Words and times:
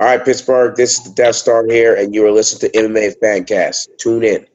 All 0.00 0.06
right, 0.06 0.24
Pittsburgh, 0.24 0.76
this 0.76 0.96
is 0.96 1.02
the 1.02 1.10
Death 1.10 1.34
Star 1.34 1.66
here, 1.66 1.96
and 1.96 2.14
you 2.14 2.24
are 2.24 2.30
listening 2.30 2.70
to 2.70 2.78
MMA 2.78 3.18
Fancast. 3.20 3.88
Tune 3.98 4.22
in. 4.22 4.46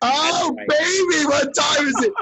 Oh, 0.00 0.54
baby, 0.56 1.24
what 1.26 1.52
time 1.56 1.88
is 1.88 2.04
it? 2.04 2.12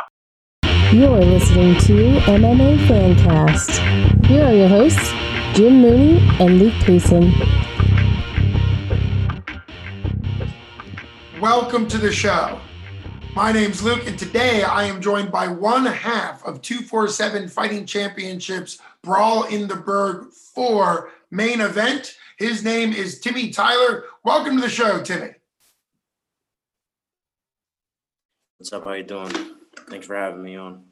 You're 0.95 1.21
listening 1.21 1.75
to 1.75 2.21
MMA 2.21 2.79
Fancast. 2.87 4.25
Here 4.25 4.47
are 4.47 4.55
your 4.55 4.69
hosts, 4.69 5.11
Jim 5.55 5.83
Mooney 5.83 6.27
and 6.41 6.59
Luke 6.59 6.73
Payson. 6.83 7.35
Welcome 11.39 11.87
to 11.87 11.99
the 11.99 12.11
show. 12.11 12.59
My 13.37 13.53
name's 13.53 13.83
Luke, 13.83 14.07
and 14.07 14.19
today 14.19 14.63
I 14.63 14.85
am 14.85 15.03
joined 15.03 15.31
by 15.31 15.49
one 15.49 15.85
half 15.85 16.43
of 16.47 16.63
247 16.63 17.47
Fighting 17.49 17.85
Championships 17.85 18.79
Brawl 19.03 19.45
in 19.49 19.69
the 19.69 19.77
Burgh 19.77 20.33
4 20.33 21.11
main 21.31 21.61
event. 21.61 22.17
His 22.41 22.65
name 22.65 22.95
is 22.95 23.21
Timmy 23.21 23.51
Tyler. 23.51 24.05
Welcome 24.25 24.57
to 24.57 24.63
the 24.63 24.71
show, 24.71 25.03
Timmy. 25.03 25.33
What's 28.57 28.73
up? 28.73 28.85
How 28.85 28.95
you 28.95 29.03
doing? 29.03 29.31
Thanks 29.91 30.07
for 30.07 30.17
having 30.17 30.43
me 30.43 30.57
on. 30.57 30.85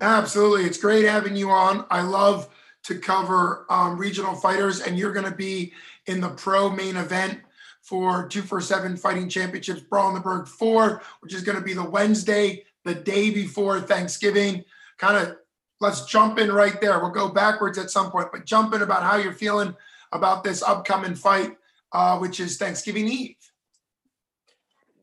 Absolutely. 0.00 0.64
It's 0.64 0.78
great 0.78 1.04
having 1.04 1.36
you 1.36 1.50
on. 1.50 1.84
I 1.90 2.00
love 2.00 2.48
to 2.84 2.98
cover 2.98 3.66
um, 3.68 3.98
regional 3.98 4.34
fighters, 4.34 4.80
and 4.80 4.98
you're 4.98 5.12
going 5.12 5.30
to 5.30 5.36
be 5.36 5.74
in 6.06 6.22
the 6.22 6.30
pro 6.30 6.70
main 6.70 6.96
event 6.96 7.38
for 7.82 8.26
247 8.26 8.96
Fighting 8.96 9.28
Championships 9.28 9.82
Brawl 9.82 10.08
in 10.08 10.14
the 10.14 10.20
Burgh 10.20 10.48
4, 10.48 11.02
which 11.20 11.34
is 11.34 11.42
going 11.42 11.58
to 11.58 11.64
be 11.64 11.74
the 11.74 11.84
Wednesday, 11.84 12.64
the 12.86 12.94
day 12.94 13.28
before 13.28 13.82
Thanksgiving. 13.82 14.64
Kind 14.96 15.18
of 15.18 15.36
let's 15.78 16.06
jump 16.06 16.38
in 16.38 16.50
right 16.50 16.80
there. 16.80 17.00
We'll 17.00 17.10
go 17.10 17.28
backwards 17.28 17.76
at 17.76 17.90
some 17.90 18.10
point, 18.10 18.28
but 18.32 18.46
jump 18.46 18.72
in 18.72 18.80
about 18.80 19.02
how 19.02 19.16
you're 19.16 19.34
feeling 19.34 19.76
about 20.12 20.44
this 20.44 20.62
upcoming 20.62 21.14
fight, 21.14 21.56
uh, 21.92 22.18
which 22.18 22.40
is 22.40 22.56
Thanksgiving 22.56 23.08
Eve. 23.08 23.36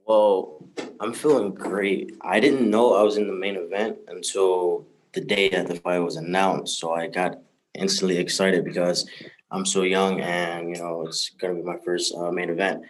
Well, 0.07 0.69
I'm 0.99 1.13
feeling 1.13 1.53
great. 1.53 2.15
I 2.21 2.39
didn't 2.39 2.69
know 2.69 2.95
I 2.95 3.03
was 3.03 3.17
in 3.17 3.27
the 3.27 3.33
main 3.33 3.55
event 3.55 3.97
until 4.07 4.87
the 5.13 5.21
day 5.21 5.49
that 5.49 5.67
the 5.67 5.75
fight 5.75 5.99
was 5.99 6.15
announced. 6.15 6.79
So 6.79 6.93
I 6.93 7.07
got 7.07 7.39
instantly 7.73 8.17
excited 8.17 8.63
because 8.63 9.09
I'm 9.51 9.65
so 9.65 9.83
young 9.83 10.21
and, 10.21 10.69
you 10.69 10.81
know, 10.81 11.05
it's 11.05 11.29
going 11.29 11.55
to 11.55 11.61
be 11.61 11.67
my 11.67 11.77
first 11.83 12.13
uh, 12.15 12.31
main 12.31 12.49
event 12.49 12.83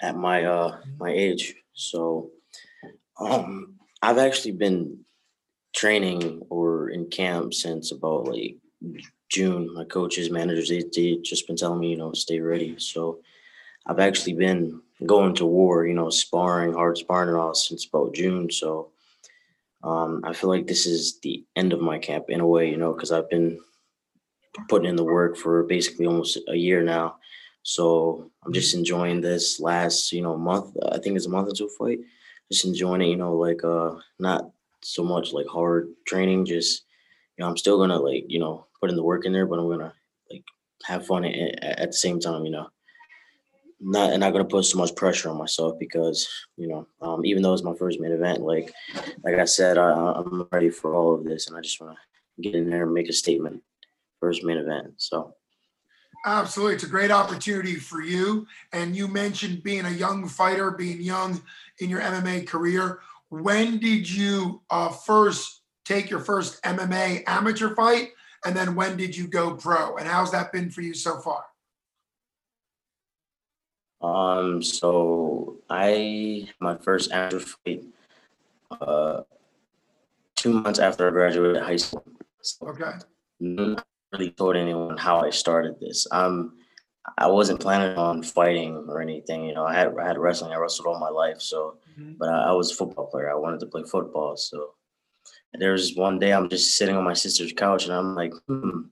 at 0.00 0.16
my 0.16 0.44
uh, 0.44 0.78
my 0.98 1.10
age. 1.10 1.54
So 1.74 2.30
um, 3.18 3.74
I've 4.02 4.18
actually 4.18 4.52
been 4.52 5.04
training 5.74 6.42
or 6.50 6.90
in 6.90 7.06
camp 7.10 7.54
since 7.54 7.92
about 7.92 8.26
like 8.26 8.56
June. 9.30 9.72
My 9.72 9.84
coaches, 9.84 10.30
managers, 10.30 10.68
they, 10.68 10.84
they 10.94 11.16
just 11.22 11.46
been 11.46 11.56
telling 11.56 11.80
me, 11.80 11.90
you 11.90 11.96
know, 11.96 12.12
stay 12.12 12.40
ready. 12.40 12.74
So 12.78 13.20
I've 13.86 14.00
actually 14.00 14.34
been 14.34 14.82
going 15.06 15.34
to 15.36 15.46
war, 15.46 15.86
you 15.86 15.94
know, 15.94 16.10
sparring, 16.10 16.74
hard 16.74 16.98
sparring 16.98 17.30
and 17.30 17.38
all 17.38 17.54
since 17.54 17.86
about 17.86 18.14
June. 18.14 18.50
So 18.50 18.90
um, 19.82 20.22
I 20.24 20.32
feel 20.32 20.50
like 20.50 20.66
this 20.66 20.84
is 20.84 21.20
the 21.20 21.44
end 21.56 21.72
of 21.72 21.80
my 21.80 21.98
camp 21.98 22.26
in 22.28 22.40
a 22.40 22.46
way, 22.46 22.68
you 22.68 22.76
know, 22.76 22.92
because 22.92 23.12
I've 23.12 23.30
been 23.30 23.58
putting 24.68 24.88
in 24.88 24.96
the 24.96 25.04
work 25.04 25.36
for 25.36 25.62
basically 25.62 26.06
almost 26.06 26.38
a 26.48 26.56
year 26.56 26.82
now. 26.82 27.16
So 27.62 28.30
I'm 28.44 28.52
just 28.52 28.74
enjoying 28.74 29.20
this 29.20 29.60
last, 29.60 30.12
you 30.12 30.22
know, 30.22 30.36
month. 30.36 30.76
I 30.90 30.98
think 30.98 31.16
it's 31.16 31.26
a 31.26 31.30
month 31.30 31.48
or 31.48 31.54
two 31.54 31.70
fight. 31.78 32.00
Just 32.50 32.64
enjoying 32.64 33.02
it, 33.02 33.06
you 33.06 33.16
know, 33.16 33.36
like 33.36 33.62
uh 33.62 33.94
not 34.18 34.50
so 34.82 35.04
much 35.04 35.32
like 35.32 35.46
hard 35.46 35.90
training, 36.06 36.46
just 36.46 36.82
you 37.40 37.46
know, 37.46 37.48
I'm 37.48 37.56
still 37.56 37.78
gonna 37.78 37.98
like, 37.98 38.26
you 38.28 38.38
know, 38.38 38.66
put 38.82 38.90
in 38.90 38.96
the 38.96 39.02
work 39.02 39.24
in 39.24 39.32
there, 39.32 39.46
but 39.46 39.58
I'm 39.58 39.70
gonna 39.70 39.94
like 40.30 40.44
have 40.84 41.06
fun 41.06 41.24
at, 41.24 41.64
at 41.64 41.88
the 41.88 41.96
same 41.96 42.20
time, 42.20 42.44
you 42.44 42.50
know. 42.50 42.68
Not 43.80 44.10
and 44.10 44.20
not 44.20 44.34
gonna 44.34 44.44
put 44.44 44.66
so 44.66 44.76
much 44.76 44.94
pressure 44.94 45.30
on 45.30 45.38
myself 45.38 45.78
because 45.80 46.28
you 46.58 46.68
know, 46.68 46.86
um, 47.00 47.24
even 47.24 47.42
though 47.42 47.54
it's 47.54 47.62
my 47.62 47.74
first 47.74 47.98
main 47.98 48.12
event, 48.12 48.42
like 48.42 48.70
like 49.24 49.36
I 49.36 49.46
said, 49.46 49.78
I, 49.78 49.90
I'm 49.90 50.48
ready 50.52 50.68
for 50.68 50.94
all 50.94 51.14
of 51.14 51.24
this, 51.24 51.48
and 51.48 51.56
I 51.56 51.62
just 51.62 51.80
want 51.80 51.96
to 51.96 52.42
get 52.42 52.54
in 52.54 52.68
there 52.68 52.82
and 52.82 52.92
make 52.92 53.08
a 53.08 53.14
statement. 53.14 53.62
First 54.20 54.44
main 54.44 54.58
event, 54.58 54.92
so. 54.98 55.34
Absolutely. 56.26 56.74
It's 56.74 56.84
a 56.84 56.88
great 56.88 57.10
opportunity 57.10 57.76
for 57.76 58.02
you. 58.02 58.46
And 58.74 58.94
you 58.94 59.08
mentioned 59.08 59.62
being 59.62 59.86
a 59.86 59.90
young 59.90 60.28
fighter, 60.28 60.70
being 60.70 61.00
young 61.00 61.40
in 61.78 61.88
your 61.88 62.02
MMA 62.02 62.46
career. 62.46 63.00
When 63.30 63.78
did 63.78 64.10
you 64.10 64.60
uh, 64.68 64.90
first 64.90 65.59
take 65.84 66.10
your 66.10 66.20
first 66.20 66.62
MMA 66.62 67.24
amateur 67.26 67.74
fight? 67.74 68.10
And 68.44 68.56
then 68.56 68.74
when 68.74 68.96
did 68.96 69.16
you 69.16 69.26
go 69.26 69.54
pro? 69.54 69.96
And 69.96 70.08
how's 70.08 70.32
that 70.32 70.52
been 70.52 70.70
for 70.70 70.80
you 70.80 70.94
so 70.94 71.20
far? 71.20 71.44
Um, 74.02 74.62
so 74.62 75.58
I 75.68 76.48
my 76.58 76.76
first 76.78 77.12
amateur 77.12 77.40
fight 77.40 77.84
uh 78.80 79.22
two 80.36 80.54
months 80.54 80.78
after 80.78 81.06
I 81.06 81.10
graduated 81.10 81.62
high 81.62 81.76
school. 81.76 82.04
So 82.40 82.68
Okay. 82.68 82.92
not 83.40 83.84
really 84.12 84.30
told 84.30 84.56
anyone 84.56 84.96
how 84.96 85.20
I 85.20 85.28
started 85.30 85.78
this. 85.80 86.06
Um 86.10 86.56
I 87.18 87.26
wasn't 87.26 87.60
planning 87.60 87.98
on 87.98 88.22
fighting 88.22 88.86
or 88.88 89.00
anything, 89.02 89.44
you 89.44 89.54
know. 89.54 89.66
I 89.66 89.74
had 89.74 89.92
I 89.98 90.06
had 90.06 90.18
wrestling, 90.18 90.52
I 90.52 90.56
wrestled 90.56 90.86
all 90.86 90.98
my 90.98 91.10
life, 91.10 91.40
so 91.40 91.76
Mhm. 91.98 92.16
but 92.18 92.28
I, 92.30 92.50
I 92.50 92.52
was 92.52 92.72
a 92.72 92.74
football 92.74 93.06
player. 93.06 93.30
I 93.30 93.34
wanted 93.34 93.60
to 93.60 93.66
play 93.66 93.82
football. 93.82 94.36
So 94.36 94.74
there 95.54 95.72
was 95.72 95.96
one 95.96 96.18
day 96.18 96.32
I'm 96.32 96.48
just 96.48 96.76
sitting 96.76 96.96
on 96.96 97.04
my 97.04 97.12
sister's 97.12 97.52
couch 97.52 97.84
and 97.84 97.92
I'm 97.92 98.14
like, 98.14 98.32
hmm, 98.46 98.82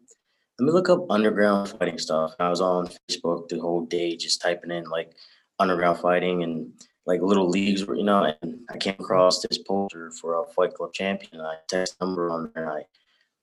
let 0.59 0.67
me 0.67 0.73
look 0.73 0.89
up 0.89 1.07
underground 1.11 1.69
fighting 1.69 1.99
stuff. 1.99 2.35
And 2.39 2.47
I 2.47 2.51
was 2.51 2.61
on 2.61 2.89
Facebook 3.09 3.49
the 3.49 3.61
whole 3.61 3.87
day 3.87 4.17
just 4.17 4.41
typing 4.41 4.71
in 4.71 4.85
like 4.85 5.13
underground 5.59 5.99
fighting 5.99 6.43
and 6.43 6.73
like 7.07 7.23
little 7.23 7.49
leagues, 7.49 7.83
you 7.83 8.03
know, 8.03 8.35
and 8.43 8.59
I 8.71 8.77
came 8.77 8.97
across 8.99 9.41
this 9.41 9.59
poster 9.59 10.11
for 10.11 10.43
a 10.43 10.47
Fight 10.53 10.75
Club 10.75 10.93
champion. 10.93 11.41
I 11.41 11.57
text 11.69 11.97
number 12.01 12.31
on 12.31 12.51
there 12.55 12.65
and 12.65 12.73
I 12.81 12.87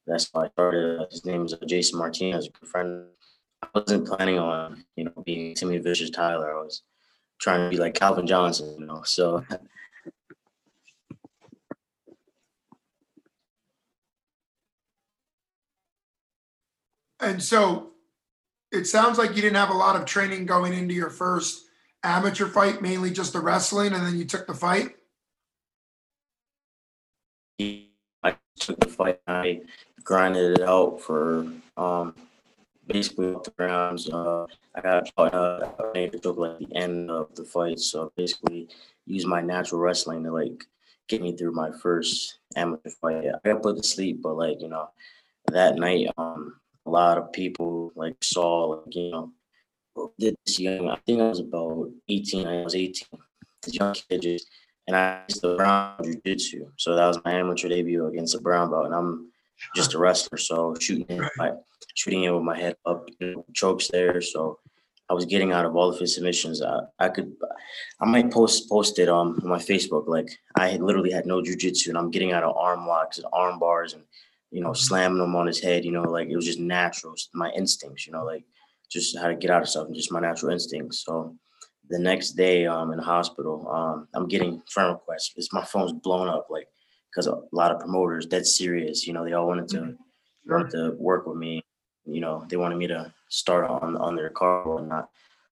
that's 0.08 0.30
why 0.32 0.46
I 0.46 0.50
started. 0.50 1.02
Uh, 1.02 1.06
His 1.10 1.26
name 1.26 1.46
is 1.46 1.54
uh, 1.54 1.58
Jason 1.66 1.98
Martinez, 1.98 2.48
a 2.48 2.50
good 2.52 2.70
friend. 2.70 3.06
I 3.64 3.68
wasn't 3.74 4.08
planning 4.08 4.38
on, 4.38 4.84
you 4.96 5.06
know, 5.06 5.24
being 5.26 5.56
Timmy 5.56 5.80
Vicious 5.80 6.12
Tyler. 6.12 6.56
I 6.56 6.62
was 6.62 6.84
trying 7.40 7.62
to 7.62 7.70
be 7.70 7.82
like 7.82 7.96
Calvin 7.96 8.28
Johnson, 8.28 8.76
you 8.80 8.86
know. 8.86 9.02
So 9.04 9.44
And 17.26 17.42
so 17.42 17.92
it 18.72 18.86
sounds 18.86 19.18
like 19.18 19.36
you 19.36 19.42
didn't 19.42 19.56
have 19.56 19.72
a 19.72 19.78
lot 19.78 19.96
of 19.96 20.06
training 20.06 20.46
going 20.46 20.74
into 20.74 20.94
your 20.94 21.10
first 21.10 21.66
amateur 22.04 22.46
fight, 22.46 22.84
mainly 22.84 23.10
just 23.10 23.34
the 23.34 23.40
wrestling, 23.40 23.94
and 23.94 24.06
then 24.06 24.20
you 24.20 24.26
took 24.26 24.46
the 24.46 24.54
fight. 24.54 24.96
I 27.60 28.38
took 28.60 28.80
the 28.80 28.88
fight. 28.88 29.20
I 29.26 29.62
grinded 30.04 30.60
it 30.60 30.62
out 30.62 31.02
for 31.02 31.48
um, 31.78 32.14
basically 32.86 33.32
the 33.32 33.54
rounds. 33.58 34.08
Uh, 34.08 34.46
I 34.76 34.82
got 34.82 35.12
uh, 35.18 35.68
I 35.96 36.08
took 36.22 36.38
like 36.38 36.60
the 36.60 36.76
end 36.76 37.10
of 37.10 37.34
the 37.34 37.44
fight, 37.44 37.80
so 37.80 38.12
basically 38.16 38.70
used 39.08 39.28
my 39.28 39.42
natural 39.42 39.82
wrestling 39.82 40.24
to 40.26 40.32
like 40.32 40.64
get 41.08 41.24
me 41.24 41.36
through 41.36 41.54
my 41.54 41.72
first 41.72 42.38
amateur 42.56 42.90
fight. 42.90 43.26
I 43.26 43.50
got 43.50 43.64
put 43.64 43.78
to 43.78 43.84
sleep, 43.84 44.22
but 44.22 44.36
like 44.36 44.62
you 44.62 44.68
know, 44.68 44.90
that 45.48 45.78
night, 45.78 46.10
um, 46.18 46.60
a 46.86 46.90
lot 46.90 47.18
of 47.18 47.32
people 47.32 47.92
like 47.96 48.16
saw 48.24 48.66
like 48.66 48.96
you 48.96 49.12
know 49.12 49.32
this 50.18 50.60
young. 50.60 50.90
I 50.90 50.98
think 51.06 51.22
I 51.22 51.28
was 51.28 51.40
about 51.40 51.90
eighteen. 52.10 52.48
I 52.48 52.64
was 52.64 52.76
eighteen. 52.76 53.20
This 53.64 53.76
young 53.76 53.94
kid 53.94 54.22
just 54.22 54.48
and 54.88 54.96
I 54.96 55.22
used 55.28 55.42
the 55.42 55.56
brown 55.56 55.98
jiu-jitsu. 56.04 56.68
So 56.78 56.96
that 56.96 57.08
was 57.08 57.20
my 57.26 57.34
amateur 57.34 57.70
debut 57.70 58.06
against 58.08 58.36
a 58.36 58.40
brown 58.40 58.70
belt, 58.70 58.86
and 58.86 58.94
I'm 58.94 59.32
just 59.76 59.94
a 59.94 59.98
wrestler, 59.98 60.38
so 60.38 60.76
shooting 60.80 61.06
in, 61.08 61.28
my, 61.38 61.52
shooting 61.96 62.24
in 62.24 62.34
with 62.34 62.44
my 62.44 62.58
head 62.58 62.76
up, 62.86 63.08
you 63.20 63.36
know, 63.36 63.46
chokes 63.54 63.88
there. 63.88 64.22
So 64.22 64.60
I 65.10 65.14
was 65.14 65.26
getting 65.26 65.54
out 65.54 65.66
of 65.66 65.76
all 65.76 65.90
of 65.90 66.00
his 66.00 66.16
submissions. 66.16 66.62
I, 66.62 66.82
I 67.00 67.10
could, 67.10 67.34
I 68.02 68.06
might 68.06 68.32
post 68.32 68.70
post 68.70 69.00
it 69.00 69.10
um, 69.10 69.40
on 69.42 69.50
my 69.50 69.58
Facebook. 69.58 70.08
Like 70.08 70.30
I 70.56 70.68
had 70.68 70.82
literally 70.82 71.12
had 71.12 71.26
no 71.26 71.42
jujitsu, 71.42 71.88
and 71.90 71.98
I'm 71.98 72.12
getting 72.12 72.32
out 72.32 72.44
of 72.44 72.56
arm 72.56 72.86
locks 72.86 73.18
and 73.18 73.28
arm 73.34 73.60
bars, 73.60 73.94
and 73.94 74.04
you 74.56 74.62
know, 74.62 74.74
slamming 74.74 75.22
him 75.22 75.36
on 75.36 75.48
his 75.48 75.60
head. 75.60 75.86
You 75.86 75.92
know, 75.92 76.04
like 76.04 76.30
it 76.30 76.36
was 76.36 76.46
just 76.46 76.60
natural, 76.60 77.16
my 77.34 77.52
instincts. 77.52 78.08
You 78.08 78.14
know, 78.14 78.24
like 78.24 78.46
just 78.90 79.18
how 79.18 79.28
to 79.28 79.36
get 79.36 79.52
out 79.52 79.62
of 79.62 79.70
stuff 79.70 79.88
and 79.88 79.96
just 79.96 80.12
my 80.12 80.20
natural 80.20 80.52
instincts. 80.52 81.04
So 81.06 81.36
the 81.90 82.00
next 82.00 82.32
day 82.32 82.66
um 82.66 82.92
in 82.92 82.98
the 82.98 83.04
hospital 83.04 83.68
um 83.70 84.08
i'm 84.14 84.28
getting 84.28 84.62
friend 84.70 84.92
requests 84.92 85.34
it's 85.36 85.54
my 85.54 85.64
phone's 85.64 85.94
blown 85.94 86.28
up 86.28 86.48
like 86.50 86.68
because 87.10 87.28
a 87.28 87.42
lot 87.52 87.72
of 87.72 87.80
promoters 87.80 88.28
that's 88.28 88.58
serious 88.58 89.06
you 89.06 89.14
know 89.14 89.24
they 89.24 89.34
all 89.34 89.48
wanted 89.48 89.68
to 89.68 89.96
wanted 90.48 90.72
to 90.72 90.96
work 90.98 91.26
with 91.28 91.38
me 91.38 91.62
you 92.06 92.22
know 92.22 92.46
they 92.50 92.58
wanted 92.58 92.78
me 92.78 92.88
to 92.88 93.12
start 93.30 93.70
on 93.70 93.96
on 93.98 94.16
their 94.16 94.30
car 94.30 94.64
or 94.64 94.82
not. 94.82 95.10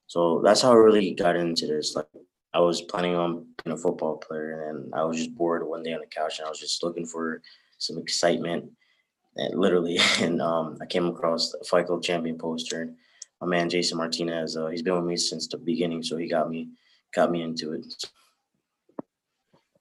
so 0.08 0.42
that's 0.44 0.62
how 0.62 0.72
i 0.72 0.76
really 0.76 1.14
got 1.14 1.36
into 1.36 1.68
this 1.68 1.96
like 1.96 2.08
i 2.54 2.60
was 2.60 2.82
planning 2.82 3.16
on 3.16 3.46
being 3.64 3.76
a 3.76 3.78
football 3.78 4.18
player 4.18 4.70
and 4.70 4.94
i 4.96 5.04
was 5.04 5.18
just 5.18 5.36
bored 5.36 5.68
one 5.68 5.84
day 5.84 5.94
on 5.94 6.00
the 6.00 6.08
couch 6.08 6.40
and 6.40 6.48
i 6.48 6.50
was 6.50 6.60
just 6.60 6.84
looking 6.84 7.06
for 7.06 7.42
some 7.78 7.98
excitement 7.98 8.66
and 9.36 9.60
literally 9.60 9.98
and 10.20 10.42
um 10.42 10.78
i 10.82 10.86
came 10.86 11.08
across 11.08 11.52
the 11.52 11.64
fight 11.66 11.88
club 11.88 12.04
champion 12.04 12.38
poster 12.38 12.82
and 12.82 12.96
my 13.44 13.58
man 13.58 13.70
Jason 13.70 13.98
Martinez. 13.98 14.56
Uh, 14.56 14.68
he's 14.68 14.82
been 14.82 14.96
with 14.96 15.04
me 15.04 15.18
since 15.18 15.48
the 15.48 15.58
beginning, 15.58 16.02
so 16.02 16.16
he 16.16 16.28
got 16.28 16.50
me 16.50 16.70
got 17.14 17.30
me 17.30 17.42
into 17.42 17.74
it. 17.74 17.86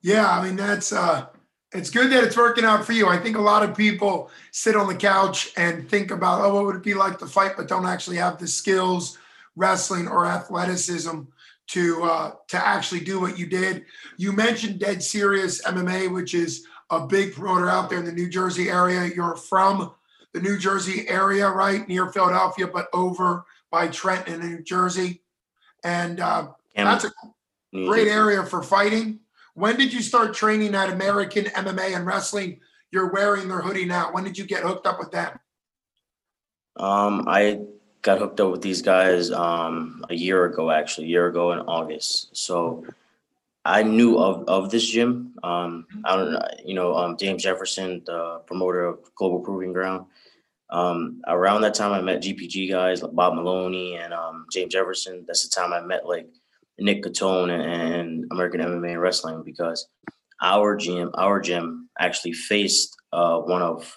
Yeah, 0.02 0.28
I 0.28 0.44
mean 0.44 0.56
that's 0.56 0.92
uh 0.92 1.26
it's 1.72 1.88
good 1.88 2.10
that 2.10 2.24
it's 2.24 2.36
working 2.36 2.64
out 2.64 2.84
for 2.84 2.92
you. 2.92 3.08
I 3.08 3.18
think 3.18 3.36
a 3.36 3.40
lot 3.40 3.62
of 3.62 3.76
people 3.76 4.30
sit 4.50 4.76
on 4.76 4.88
the 4.88 4.94
couch 4.94 5.52
and 5.56 5.88
think 5.88 6.10
about, 6.10 6.42
oh, 6.42 6.54
what 6.54 6.66
would 6.66 6.76
it 6.76 6.82
be 6.82 6.92
like 6.92 7.18
to 7.20 7.26
fight, 7.26 7.52
but 7.56 7.66
don't 7.66 7.86
actually 7.86 8.18
have 8.18 8.36
the 8.36 8.46
skills, 8.46 9.16
wrestling 9.56 10.06
or 10.06 10.26
athleticism 10.26 11.20
to 11.68 12.02
uh, 12.02 12.32
to 12.48 12.66
actually 12.66 13.00
do 13.00 13.20
what 13.20 13.38
you 13.38 13.46
did. 13.46 13.84
You 14.16 14.32
mentioned 14.32 14.80
Dead 14.80 15.02
Serious 15.02 15.62
MMA, 15.62 16.12
which 16.12 16.34
is 16.34 16.66
a 16.92 17.06
big 17.06 17.34
promoter 17.34 17.68
out 17.68 17.88
there 17.88 17.98
in 17.98 18.04
the 18.04 18.12
New 18.12 18.28
Jersey 18.28 18.68
area. 18.68 19.06
You're 19.06 19.34
from 19.34 19.92
the 20.32 20.40
New 20.40 20.58
Jersey 20.58 21.08
area, 21.08 21.48
right 21.48 21.88
near 21.88 22.12
Philadelphia, 22.12 22.68
but 22.68 22.88
over 22.92 23.44
by 23.70 23.88
Trenton, 23.88 24.42
in 24.42 24.56
New 24.56 24.62
Jersey, 24.62 25.22
and 25.82 26.20
uh, 26.20 26.48
that's 26.76 27.04
a 27.04 27.12
great 27.72 28.08
area 28.08 28.44
for 28.44 28.62
fighting. 28.62 29.20
When 29.54 29.76
did 29.76 29.92
you 29.92 30.02
start 30.02 30.34
training 30.34 30.74
at 30.74 30.90
American 30.90 31.46
MMA 31.46 31.96
and 31.96 32.06
Wrestling? 32.06 32.60
You're 32.90 33.10
wearing 33.10 33.48
their 33.48 33.62
hoodie 33.62 33.86
now. 33.86 34.12
When 34.12 34.24
did 34.24 34.36
you 34.36 34.44
get 34.44 34.62
hooked 34.62 34.86
up 34.86 34.98
with 34.98 35.10
them? 35.10 35.38
Um, 36.76 37.24
I 37.26 37.60
got 38.02 38.18
hooked 38.18 38.40
up 38.40 38.50
with 38.50 38.62
these 38.62 38.82
guys 38.82 39.30
um, 39.30 40.04
a 40.10 40.14
year 40.14 40.44
ago, 40.44 40.70
actually, 40.70 41.06
a 41.06 41.10
year 41.10 41.26
ago 41.26 41.52
in 41.52 41.60
August. 41.60 42.36
So 42.36 42.84
I 43.64 43.82
knew 43.82 44.18
of, 44.18 44.44
of 44.48 44.70
this 44.70 44.86
gym. 44.86 45.34
Um, 45.42 45.86
I 46.04 46.16
don't 46.16 46.32
know, 46.32 46.48
you 46.64 46.74
know, 46.74 46.94
um, 46.94 47.16
James 47.16 47.42
Jefferson, 47.42 48.02
the 48.04 48.40
promoter 48.46 48.84
of 48.84 49.14
Global 49.14 49.40
Proving 49.40 49.72
Ground. 49.72 50.06
Um, 50.70 51.20
around 51.28 51.60
that 51.60 51.74
time, 51.74 51.92
I 51.92 52.00
met 52.00 52.22
GPG 52.22 52.70
guys 52.70 53.02
like 53.02 53.14
Bob 53.14 53.34
Maloney 53.34 53.96
and 53.96 54.12
um, 54.12 54.46
James 54.52 54.72
Jefferson. 54.72 55.24
That's 55.26 55.46
the 55.46 55.60
time 55.60 55.72
I 55.72 55.80
met 55.80 56.06
like 56.06 56.28
Nick 56.78 57.02
Catone 57.02 57.50
and 57.50 58.24
American 58.32 58.60
MMA 58.60 58.92
and 58.92 59.00
Wrestling 59.00 59.42
because 59.44 59.86
our 60.40 60.74
gym, 60.74 61.10
our 61.14 61.40
gym 61.40 61.88
actually 62.00 62.32
faced 62.32 62.96
uh, 63.12 63.38
one 63.38 63.62
of 63.62 63.96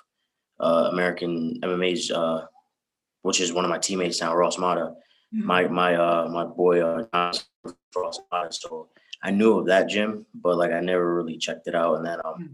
uh, 0.60 0.90
American 0.92 1.60
MMA's, 1.64 2.12
uh, 2.12 2.46
which 3.24 3.42
is 3.42 3.52
one 3.52 3.66
of 3.66 3.72
my 3.72 3.80
teammates 3.80 4.22
now, 4.22 4.36
Ross 4.36 4.58
Mata. 4.58 4.94
Mm-hmm. 5.34 5.46
My 5.46 5.68
my 5.68 5.96
uh, 5.96 6.28
my 6.30 6.46
boy 6.46 6.82
uh, 6.82 7.06
Ross 7.14 8.20
Mata. 8.32 8.52
So 8.52 8.90
I 9.24 9.32
knew 9.32 9.58
of 9.58 9.66
that 9.68 9.90
gym, 9.90 10.26
but 10.34 10.58
like 10.58 10.72
I 10.72 10.80
never 10.80 11.16
really 11.16 11.38
checked 11.38 11.68
it 11.68 11.76
out. 11.76 11.96
And 11.96 12.06
then 12.06 12.20
um, 12.24 12.34
mm-hmm. 12.34 12.54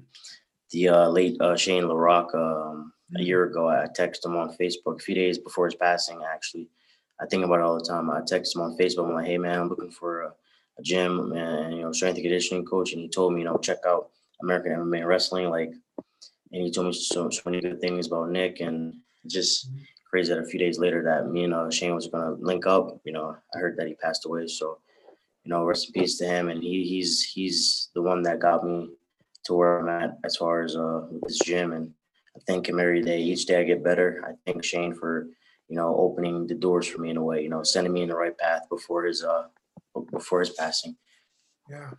the 0.71 0.89
uh, 0.89 1.09
late 1.09 1.39
uh, 1.41 1.55
Shane 1.55 1.83
LaRock 1.83 2.33
um, 2.35 2.93
a 3.11 3.17
mm-hmm. 3.17 3.21
year 3.23 3.45
ago, 3.45 3.69
I 3.69 3.87
texted 3.97 4.25
him 4.25 4.37
on 4.37 4.55
Facebook 4.55 4.97
a 4.97 5.03
few 5.03 5.15
days 5.15 5.37
before 5.37 5.65
his 5.65 5.75
passing, 5.75 6.21
actually 6.23 6.69
I 7.21 7.27
think 7.27 7.45
about 7.45 7.59
it 7.59 7.63
all 7.63 7.77
the 7.77 7.85
time. 7.85 8.09
I 8.09 8.21
text 8.25 8.55
him 8.55 8.61
on 8.61 8.75
Facebook. 8.77 9.07
I'm 9.07 9.13
like, 9.13 9.27
hey 9.27 9.37
man, 9.37 9.59
I'm 9.59 9.69
looking 9.69 9.91
for 9.91 10.21
a, 10.21 10.33
a 10.79 10.81
gym 10.81 11.31
and 11.33 11.75
you 11.75 11.81
know 11.83 11.91
strength 11.91 12.15
and 12.15 12.23
conditioning 12.23 12.65
coach, 12.65 12.93
and 12.93 13.01
he 13.01 13.07
told 13.07 13.33
me, 13.33 13.41
you 13.41 13.45
know, 13.45 13.57
check 13.57 13.77
out 13.85 14.09
American 14.41 14.71
MMA 14.71 15.05
Wrestling. 15.05 15.49
Like, 15.49 15.71
and 16.51 16.63
he 16.63 16.71
told 16.71 16.87
me 16.87 16.93
so, 16.93 17.29
so 17.29 17.41
many 17.45 17.61
good 17.61 17.79
things 17.79 18.07
about 18.07 18.31
Nick, 18.31 18.59
and 18.59 18.95
just 19.27 19.69
mm-hmm. 19.69 19.83
crazy 20.09 20.33
that 20.33 20.41
a 20.41 20.45
few 20.45 20.59
days 20.59 20.79
later 20.79 21.03
that 21.03 21.31
me 21.31 21.43
and 21.43 21.53
uh, 21.53 21.69
Shane 21.69 21.93
was 21.93 22.07
gonna 22.07 22.31
link 22.39 22.65
up. 22.65 22.99
You 23.05 23.13
know, 23.13 23.37
I 23.53 23.59
heard 23.59 23.77
that 23.77 23.87
he 23.87 23.93
passed 23.93 24.25
away, 24.25 24.47
so 24.47 24.79
you 25.43 25.49
know, 25.49 25.63
rest 25.63 25.87
in 25.87 25.93
peace 25.93 26.17
to 26.17 26.25
him. 26.25 26.49
And 26.49 26.61
he 26.61 26.83
he's 26.83 27.23
he's 27.23 27.89
the 27.95 28.01
one 28.01 28.21
that 28.23 28.39
got 28.39 28.65
me 28.65 28.89
to 29.45 29.53
where 29.53 29.79
I'm 29.79 29.89
at 29.89 30.17
as 30.23 30.35
far 30.35 30.61
as 30.61 30.75
uh 30.75 31.07
this 31.23 31.39
gym, 31.39 31.73
and 31.73 31.91
I 32.35 32.39
thank 32.47 32.69
him 32.69 32.79
every 32.79 33.01
day. 33.01 33.21
Each 33.21 33.45
day 33.45 33.59
I 33.59 33.63
get 33.63 33.83
better. 33.83 34.23
I 34.27 34.33
thank 34.45 34.63
Shane 34.63 34.93
for 34.93 35.27
you 35.71 35.77
know, 35.77 35.95
opening 35.95 36.45
the 36.47 36.53
doors 36.53 36.85
for 36.85 36.99
me 36.99 37.11
in 37.11 37.17
a 37.17 37.23
way, 37.23 37.41
you 37.41 37.47
know, 37.49 37.63
sending 37.63 37.93
me 37.93 38.01
in 38.01 38.09
the 38.09 38.15
right 38.15 38.37
path 38.37 38.67
before 38.69 39.05
his 39.05 39.23
uh 39.23 39.45
before 40.11 40.41
his 40.41 40.49
passing. 40.49 40.97
Yeah. 41.69 41.91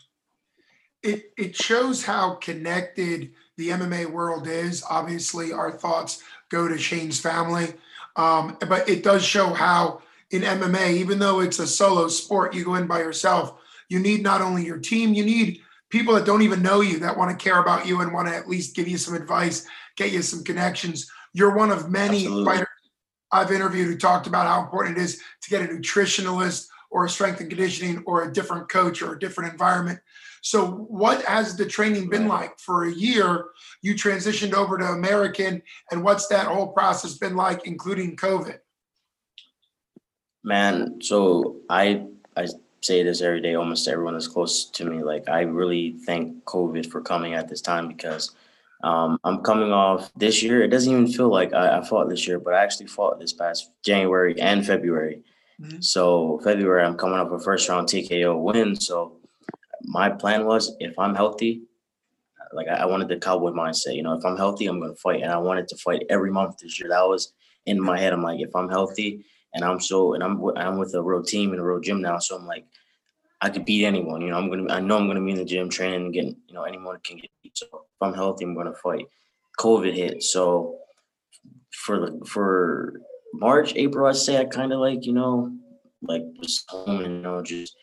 It 1.03 1.33
it 1.39 1.57
shows 1.57 2.05
how 2.05 2.35
connected 2.35 3.33
the 3.57 3.71
MMA 3.71 4.11
world 4.13 4.47
is. 4.47 4.85
Obviously, 4.89 5.55
our 5.55 5.73
thoughts 5.73 6.23
go 6.51 6.69
to 6.69 6.77
Shane's 6.77 7.19
family. 7.19 7.73
Um, 8.15 8.59
but 8.69 8.87
it 8.91 9.03
does 9.03 9.25
show 9.25 9.55
how 9.55 10.03
in 10.33 10.43
MMA, 10.43 10.95
even 10.95 11.19
though 11.19 11.41
it's 11.41 11.59
a 11.59 11.67
solo 11.67 12.09
sport, 12.09 12.55
you 12.55 12.65
go 12.65 12.75
in 12.75 12.87
by 12.87 12.99
yourself, 12.99 13.61
you 13.89 13.99
need 13.99 14.23
not 14.23 14.41
only 14.41 14.65
your 14.65 14.79
team, 14.79 15.13
you 15.13 15.25
need 15.25 15.61
people 15.91 16.15
that 16.15 16.25
don't 16.25 16.43
even 16.43 16.63
know 16.63 16.81
you 16.81 16.99
that 17.01 17.17
want 17.17 17.31
to 17.31 17.45
care 17.45 17.61
about 17.61 17.87
you 17.87 18.01
and 18.01 18.13
want 18.13 18.27
to 18.27 18.35
at 18.35 18.49
least 18.49 18.75
give 18.75 18.89
you 18.89 18.97
some 18.97 19.15
advice, 19.15 19.67
get 19.97 20.11
you 20.11 20.23
some 20.23 20.43
connections. 20.43 21.11
You're 21.35 21.55
one 21.55 21.71
of 21.71 21.91
many 21.91 22.25
Absolutely. 22.25 22.45
fighters 22.45 22.67
I've 23.31 23.53
interviewed 23.53 23.89
who 23.89 23.97
talked 23.97 24.27
about 24.27 24.47
how 24.47 24.63
important 24.63 24.99
it 24.99 25.03
is 25.03 25.21
to 25.43 25.51
get 25.51 25.63
a 25.63 25.67
nutritionalist 25.67 26.67
or 26.91 27.05
a 27.05 27.11
strength 27.11 27.41
and 27.41 27.51
conditioning 27.51 28.03
or 28.07 28.25
a 28.25 28.33
different 28.33 28.69
coach 28.69 29.03
or 29.03 29.15
a 29.15 29.19
different 29.19 29.53
environment. 29.53 29.99
So, 30.43 30.67
what 30.67 31.25
has 31.25 31.57
the 31.57 31.65
training 31.67 32.11
been 32.11 32.27
like 32.27 32.59
for 32.59 32.85
a 32.85 32.93
year? 32.93 33.47
You 33.81 33.95
transitioned 33.95 34.53
over 34.53 34.77
to 34.77 34.87
American, 34.87 35.63
and 35.91 36.03
what's 36.03 36.27
that 36.29 36.49
whole 36.49 36.69
process 36.69 37.17
been 37.17 37.37
like, 37.37 37.67
including 37.67 38.17
COVID? 38.17 38.59
Man, 40.45 41.01
so 41.01 41.57
I 41.69 42.07
I 42.37 42.47
say 42.83 43.03
this 43.03 43.21
every 43.21 43.41
day, 43.41 43.55
almost 43.55 43.89
everyone 43.89 44.15
that's 44.15 44.27
close 44.27 44.65
to 44.65 44.85
me. 44.85 45.03
Like, 45.03 45.29
I 45.29 45.43
really 45.43 45.97
thank 46.05 46.45
COVID 46.45 46.91
for 46.91 47.01
coming 47.01 47.35
at 47.35 47.49
this 47.49 47.61
time 47.61 47.89
because 47.89 48.35
um, 48.83 49.19
I'm 49.23 49.43
coming 49.43 49.73
off 49.73 50.11
this 50.17 50.43
year. 50.43 50.63
It 50.63 50.69
doesn't 50.69 50.93
even 50.93 51.07
feel 51.07 51.29
like 51.29 51.53
I, 51.53 51.79
I, 51.79 51.85
fought 51.85 52.09
this 52.09 52.27
year, 52.27 52.41
but 52.41 52.55
I 52.55 52.63
actually 52.65 52.89
fought 52.89 53.21
this 53.21 53.33
past 53.33 53.71
January 53.85 54.41
and 54.41 54.67
February. 54.67 55.23
Mm-hmm. 55.61 55.81
So 55.81 56.41
February, 56.43 56.85
I'm 56.85 56.97
coming 56.97 57.21
up 57.21 57.31
a 57.31 57.39
first 57.39 57.69
round 57.69 57.87
TKO 57.87 58.41
win. 58.43 58.75
So 58.75 59.19
my 59.85 60.11
plan 60.11 60.47
was, 60.47 60.75
if 60.81 60.99
I'm 60.99 61.15
healthy, 61.15 61.63
like 62.53 62.67
I, 62.67 62.83
I 62.83 62.87
wanted 62.87 63.09
the 63.09 63.19
cowboy 63.19 63.53
mindset. 63.53 63.95
You 63.95 64.03
know, 64.03 64.15
if 64.15 64.25
I'm 64.25 64.37
healthy, 64.37 64.67
I'm 64.67 64.81
going 64.81 64.95
to 64.95 65.01
fight, 65.01 65.23
and 65.23 65.31
I 65.31 65.39
wanted 65.39 65.69
to 65.69 65.77
fight 65.77 66.03
every 66.11 66.33
month 66.33 66.59
this 66.59 66.81
year. 66.81 66.89
That 66.89 67.07
was 67.07 67.33
in 67.67 67.81
my 67.81 67.99
head. 67.99 68.13
I'm 68.13 68.23
like, 68.23 68.41
if 68.41 68.55
I'm 68.57 68.69
healthy, 68.69 69.25
and 69.55 69.65
I'm 69.65 69.81
so, 69.81 70.15
and 70.15 70.23
I'm 70.23 70.43
I'm 70.57 70.79
with 70.79 70.95
a 70.95 71.03
real 71.03 71.23
team 71.23 71.53
and 71.53 71.61
a 71.61 71.65
real 71.65 71.81
gym 71.81 72.01
now, 72.01 72.19
so 72.19 72.37
I'm 72.37 72.47
like, 72.47 72.65
I 73.41 73.51
could 73.51 73.65
beat 73.65 73.85
anyone. 73.85 74.21
You 74.21 74.31
know, 74.31 74.39
I'm 74.39 74.49
gonna 74.49 74.73
I 74.73 74.81
know 74.81 74.97
I'm 74.97 75.07
gonna 75.09 75.21
be 75.21 75.33
in 75.33 75.37
the 75.37 75.45
gym 75.45 75.69
training 75.69 76.05
and 76.05 76.15
getting, 76.15 76.37
you 76.47 76.55
know, 76.55 76.63
anyone 76.63 76.99
can 77.05 77.17
get 77.17 77.31
beat. 77.43 77.59
So 77.59 77.67
if 77.67 78.01
I'm 78.01 78.15
healthy, 78.15 78.45
I'm 78.45 78.55
gonna 78.55 78.75
fight. 78.75 79.07
COVID 79.59 79.93
hit. 79.93 80.23
So 80.23 80.79
for 81.73 81.99
the 81.99 82.25
for 82.25 83.01
March, 83.35 83.75
April, 83.75 84.07
I'd 84.07 84.17
say 84.17 84.39
I 84.39 84.45
kind 84.45 84.73
of 84.73 84.81
like, 84.81 85.05
you 85.05 85.13
know, 85.13 85.53
like 86.03 86.23
just 86.41 86.71
home 86.71 87.01
and 87.01 87.17
you 87.17 87.23
know, 87.23 87.43
just 87.43 87.77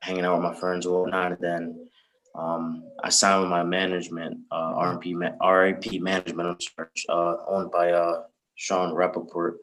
hanging 0.00 0.24
out 0.24 0.36
with 0.36 0.52
my 0.52 0.58
friends 0.58 0.86
or 0.86 1.02
whatnot. 1.02 1.32
And 1.32 1.40
then 1.40 1.88
um, 2.34 2.84
I 3.02 3.08
signed 3.08 3.42
with 3.42 3.50
my 3.50 3.64
management, 3.64 4.38
uh, 4.50 4.74
RMP, 4.74 5.14
RIP 5.40 6.00
management, 6.00 6.62
uh, 7.08 7.36
owned 7.48 7.70
by 7.72 7.92
uh, 7.92 8.22
Sean 8.54 8.94
Rappaport 8.94 9.56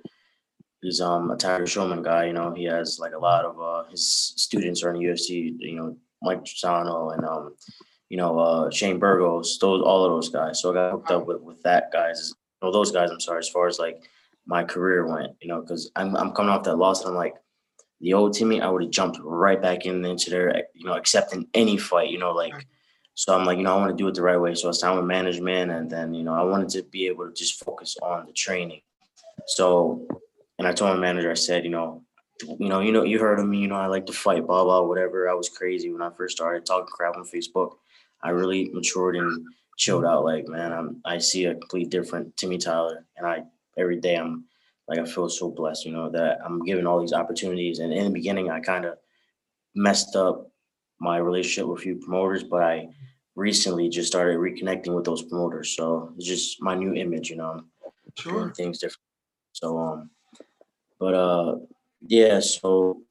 he's 0.82 1.02
um 1.02 1.32
a 1.32 1.38
Tiger 1.38 1.66
Schulmann 1.66 2.04
guy. 2.04 2.26
You 2.26 2.34
know, 2.34 2.54
he 2.54 2.66
has 2.66 3.00
like 3.00 3.14
a 3.14 3.20
lot 3.20 3.46
of 3.46 3.60
uh, 3.60 3.90
his 3.90 4.08
students 4.08 4.84
are 4.84 4.94
in 4.94 5.02
UFC. 5.02 5.56
You 5.60 5.76
know, 5.76 5.98
Mike 6.22 6.44
Trizano 6.44 7.14
and 7.14 7.26
um, 7.26 7.56
you 8.10 8.18
know, 8.18 8.40
uh, 8.40 8.72
Shane 8.72 9.00
Burgos, 9.00 9.58
those 9.60 9.82
all 9.82 10.06
of 10.06 10.12
those 10.12 10.30
guys. 10.30 10.62
So 10.62 10.72
I 10.72 10.74
got 10.74 10.92
hooked 10.92 11.12
up 11.12 11.28
with 11.28 11.42
with 11.42 11.62
that 11.64 11.92
guys. 11.92 12.34
No, 12.62 12.72
those 12.72 12.92
guys. 12.92 13.12
I'm 13.12 13.20
sorry. 13.20 13.40
As 13.40 13.50
far 13.50 13.68
as 13.68 13.80
like 13.80 14.04
my 14.46 14.64
career 14.64 15.06
went, 15.08 15.34
you 15.42 15.48
know, 15.48 15.62
because 15.62 15.92
I'm 15.96 16.16
I'm 16.16 16.32
coming 16.32 16.52
off 16.52 16.64
that 16.64 16.78
loss 16.78 17.02
and 17.02 17.10
I'm 17.12 17.16
like. 17.16 17.36
The 18.00 18.14
old 18.14 18.36
Timmy, 18.36 18.62
I 18.62 18.70
would 18.70 18.84
have 18.84 18.92
jumped 18.92 19.18
right 19.24 19.60
back 19.60 19.88
in 19.88 20.06
into 20.06 20.30
there, 20.30 20.56
you 20.76 20.86
know, 20.86 20.94
accepting 20.94 21.48
any 21.56 21.78
fight, 21.78 22.12
you 22.12 22.20
know, 22.20 22.32
like 22.32 22.68
so 23.18 23.36
I'm 23.36 23.46
like, 23.46 23.58
you 23.58 23.64
know, 23.64 23.74
I 23.74 23.78
want 23.78 23.90
to 23.90 23.96
do 23.98 24.08
it 24.08 24.14
the 24.14 24.22
right 24.22 24.40
way. 24.40 24.54
So 24.54 24.70
I 24.70 24.72
signed 24.72 24.98
with 24.98 25.08
management 25.08 25.72
and 25.72 25.90
then, 25.90 26.14
you 26.14 26.22
know, 26.22 26.36
I 26.36 26.44
wanted 26.44 26.70
to 26.70 26.84
be 26.84 27.08
able 27.08 27.26
to 27.26 27.34
just 27.34 27.64
focus 27.64 27.98
on 28.00 28.28
the 28.28 28.32
training. 28.32 28.82
So 29.48 30.08
and 30.58 30.68
I 30.68 30.72
told 30.74 30.96
my 30.96 31.00
manager, 31.00 31.32
I 31.32 31.36
said, 31.36 31.64
you 31.64 31.70
know, 31.70 32.04
you 32.60 32.70
know, 32.70 32.80
you 32.80 32.92
know, 32.92 33.04
you 33.04 33.20
heard 33.20 33.40
of 33.40 33.48
me, 33.48 33.60
you 33.60 33.68
know, 33.68 33.76
I 33.76 33.88
like 33.88 34.06
to 34.08 34.14
fight, 34.14 34.46
blah, 34.46 34.64
blah, 34.64 34.82
whatever. 34.84 35.30
I 35.30 35.34
was 35.34 35.50
crazy 35.50 35.92
when 35.92 36.02
I 36.02 36.12
first 36.12 36.38
started 36.38 36.66
talking 36.66 36.88
crap 36.88 37.18
on 37.18 37.24
Facebook. 37.24 37.78
I 38.22 38.30
really 38.30 38.70
matured 38.74 39.16
and 39.16 39.46
chilled 39.78 40.06
out. 40.06 40.24
Like, 40.24 40.48
man, 40.48 40.74
I'm 40.74 41.02
I 41.06 41.20
see 41.20 41.46
a 41.46 41.56
complete 41.56 41.90
different 41.90 42.36
Timmy 42.38 42.58
Tyler. 42.58 43.06
And 43.16 43.26
I 43.26 43.44
every 43.78 44.00
day 44.00 44.16
I'm 44.16 44.46
like 44.88 45.00
I 45.00 45.06
feel 45.06 45.30
so 45.30 45.50
blessed, 45.50 45.86
you 45.86 45.92
know, 45.92 46.10
that 46.10 46.40
I'm 46.44 46.64
given 46.64 46.88
all 46.88 47.00
these 47.00 47.14
opportunities. 47.14 47.80
And 47.80 47.94
in 47.94 48.06
the 48.06 48.12
beginning 48.12 48.50
I 48.50 48.60
kind 48.60 48.86
of 48.86 48.98
messed 49.76 50.16
up 50.16 50.52
my 51.00 51.18
relationship 51.18 51.68
with 51.68 51.80
a 51.80 51.82
few 51.84 51.96
promoters, 51.96 52.44
but 52.44 52.64
I 52.64 52.90
recently 53.36 53.88
just 53.88 54.08
started 54.08 54.38
reconnecting 54.38 54.96
with 54.96 55.06
those 55.06 55.22
promoters. 55.22 55.76
So 55.76 56.12
it's 56.18 56.28
just 56.28 56.62
my 56.62 56.74
new 56.76 56.94
image, 56.94 57.30
you 57.30 57.38
know. 57.38 57.64
Sure. 58.18 58.52
things 58.52 58.80
different. 58.80 59.04
So 59.54 59.78
um 59.78 60.10
but 61.00 61.14
uh, 61.14 61.56
yeah. 62.02 62.40
So 62.40 63.02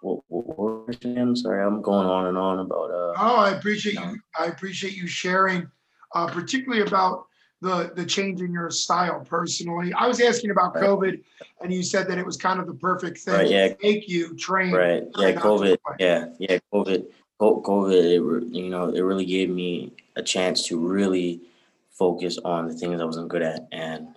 what, 0.00 0.20
what, 0.28 0.58
what 0.58 1.04
I'm 1.04 1.36
sorry, 1.36 1.64
I'm 1.64 1.82
going 1.82 2.06
on 2.06 2.26
and 2.26 2.38
on 2.38 2.60
about. 2.60 2.90
Uh, 2.90 3.14
oh, 3.18 3.36
I 3.36 3.50
appreciate 3.50 3.94
you. 3.94 4.18
I 4.38 4.46
appreciate 4.46 4.96
you 4.96 5.06
sharing, 5.06 5.68
uh, 6.14 6.26
particularly 6.28 6.86
about 6.86 7.26
the 7.60 7.92
the 7.94 8.04
change 8.04 8.40
in 8.40 8.52
your 8.52 8.70
style 8.70 9.24
personally? 9.24 9.92
I 9.92 10.06
was 10.06 10.20
asking 10.20 10.50
about 10.50 10.74
Right. 10.74 10.84
COVID, 10.84 11.22
and 11.62 11.72
you 11.72 11.82
said 11.82 12.08
that 12.08 12.18
it 12.18 12.26
was 12.26 12.36
kind 12.36 12.60
of 12.60 12.66
the 12.66 12.74
perfect 12.74 13.18
thing 13.18 13.34
Right, 13.34 13.50
yeah. 13.50 13.68
to 13.68 13.76
make 13.82 14.08
you 14.08 14.36
train. 14.36 14.72
Right. 14.72 15.04
Yeah. 15.16 15.32
COVID. 15.32 15.76
Yeah. 15.98 16.26
Yeah. 16.38 16.58
COVID. 16.72 17.06
COVID. 17.40 17.92
It, 17.92 18.54
you 18.54 18.68
know, 18.68 18.90
it 18.90 19.00
really 19.00 19.26
gave 19.26 19.50
me 19.50 19.92
a 20.16 20.22
chance 20.22 20.66
to 20.68 20.78
really 20.78 21.42
focus 21.90 22.38
on 22.44 22.68
the 22.68 22.74
things 22.74 23.00
I 23.00 23.04
wasn't 23.04 23.28
good 23.28 23.42
at, 23.42 23.66
and 23.72 24.08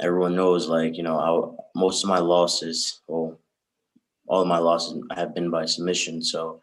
everyone 0.00 0.34
knows, 0.34 0.68
like 0.68 0.96
you 0.96 1.02
know, 1.02 1.18
I, 1.18 1.59
most 1.74 2.02
of 2.02 2.08
my 2.08 2.18
losses, 2.18 3.00
well, 3.06 3.38
all 4.26 4.42
of 4.42 4.48
my 4.48 4.58
losses 4.58 5.02
have 5.14 5.34
been 5.34 5.50
by 5.50 5.64
submission. 5.66 6.22
So 6.22 6.60